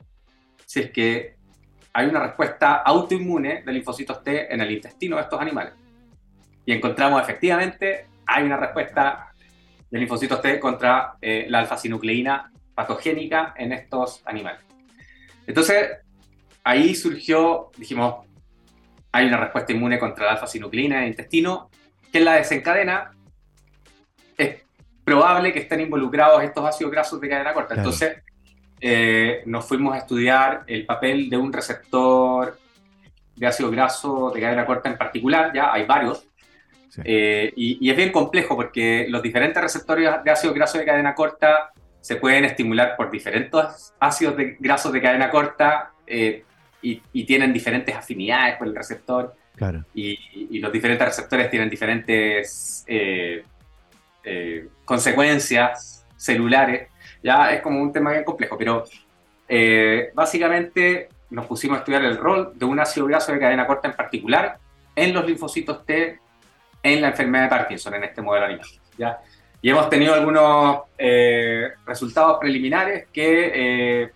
[0.66, 1.33] si es que
[1.94, 5.74] hay una respuesta autoinmune de linfocitos T en el intestino de estos animales.
[6.66, 9.32] Y encontramos efectivamente, hay una respuesta
[9.92, 14.62] de linfocitos T contra eh, la alfa-sinucleína patogénica en estos animales.
[15.46, 16.00] Entonces,
[16.64, 18.26] ahí surgió, dijimos,
[19.12, 21.70] hay una respuesta inmune contra la alfa-sinucleína en el intestino,
[22.12, 23.12] que la desencadena.
[24.36, 24.64] Es
[25.04, 27.76] probable que estén involucrados estos ácidos grasos de cadena corta.
[27.76, 28.24] Entonces,
[28.86, 32.60] eh, nos fuimos a estudiar el papel de un receptor
[33.34, 36.28] de ácido graso de cadena corta en particular, ya hay varios,
[37.06, 41.16] eh, y, y, es bien complejo porque los diferentes receptores de ácido graso de cadena
[41.16, 41.72] corta
[42.02, 46.44] se pueden estimular por diferentes ácidos de, grasos de cadena corta eh,
[46.82, 49.34] y, tienen diferentes afinidades con el receptor.
[49.56, 49.86] Claro.
[49.96, 53.46] Y, los diferentes receptores tienen diferentes eh,
[54.84, 56.90] consecuencias celulares.
[57.24, 58.84] Ya es como un tema bien complejo, pero
[60.14, 63.96] básicamente nos pusimos a estudiar el rol de un ácido graso de cadena corta en
[63.96, 64.58] particular
[64.96, 66.20] en los linfocitos T
[66.84, 68.68] en la enfermedad de Parkinson, en este modelo animal.
[68.98, 69.20] ¿ya?
[69.64, 73.52] y hemos tenido algunos eh, resultados preliminares que,
[74.04, 74.12] eh,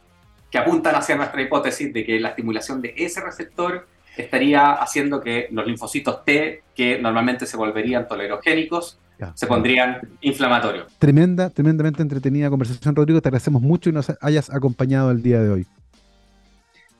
[0.51, 3.87] que apuntan hacia nuestra hipótesis de que la estimulación de ese receptor
[4.17, 8.99] estaría haciendo que los linfocitos T, que normalmente se volverían tolerogénicos,
[9.33, 10.87] se pondrían inflamatorios.
[10.99, 13.21] Tremenda, tremendamente entretenida conversación, Rodrigo.
[13.21, 15.67] Te agradecemos mucho y nos hayas acompañado el día de hoy.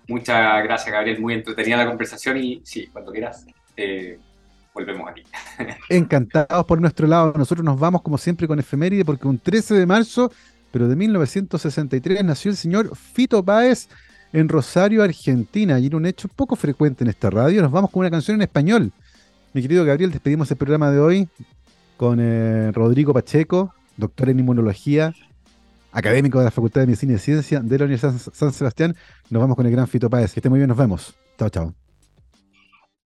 [0.07, 1.19] Muchas gracias, Gabriel.
[1.19, 3.45] Muy entretenida la conversación y sí, cuando quieras.
[3.75, 4.17] Eh,
[4.73, 5.23] volvemos aquí.
[5.89, 7.33] Encantados por nuestro lado.
[7.35, 10.31] Nosotros nos vamos como siempre con efeméride porque un 13 de marzo,
[10.71, 13.89] pero de 1963, nació el señor Fito Páez
[14.33, 17.61] en Rosario, Argentina, y era un hecho poco frecuente en esta radio.
[17.61, 18.91] Nos vamos con una canción en español.
[19.53, 21.29] Mi querido Gabriel, despedimos el programa de hoy
[21.97, 25.13] con eh, Rodrigo Pacheco, doctor en inmunología,
[25.91, 28.95] académico de la Facultad de Medicina y Ciencia de la Universidad San Sebastián.
[29.29, 30.33] Nos vamos con el gran Fito Páez.
[30.33, 31.15] Que esté muy bien, nos vemos.
[31.37, 31.86] Chao, chao.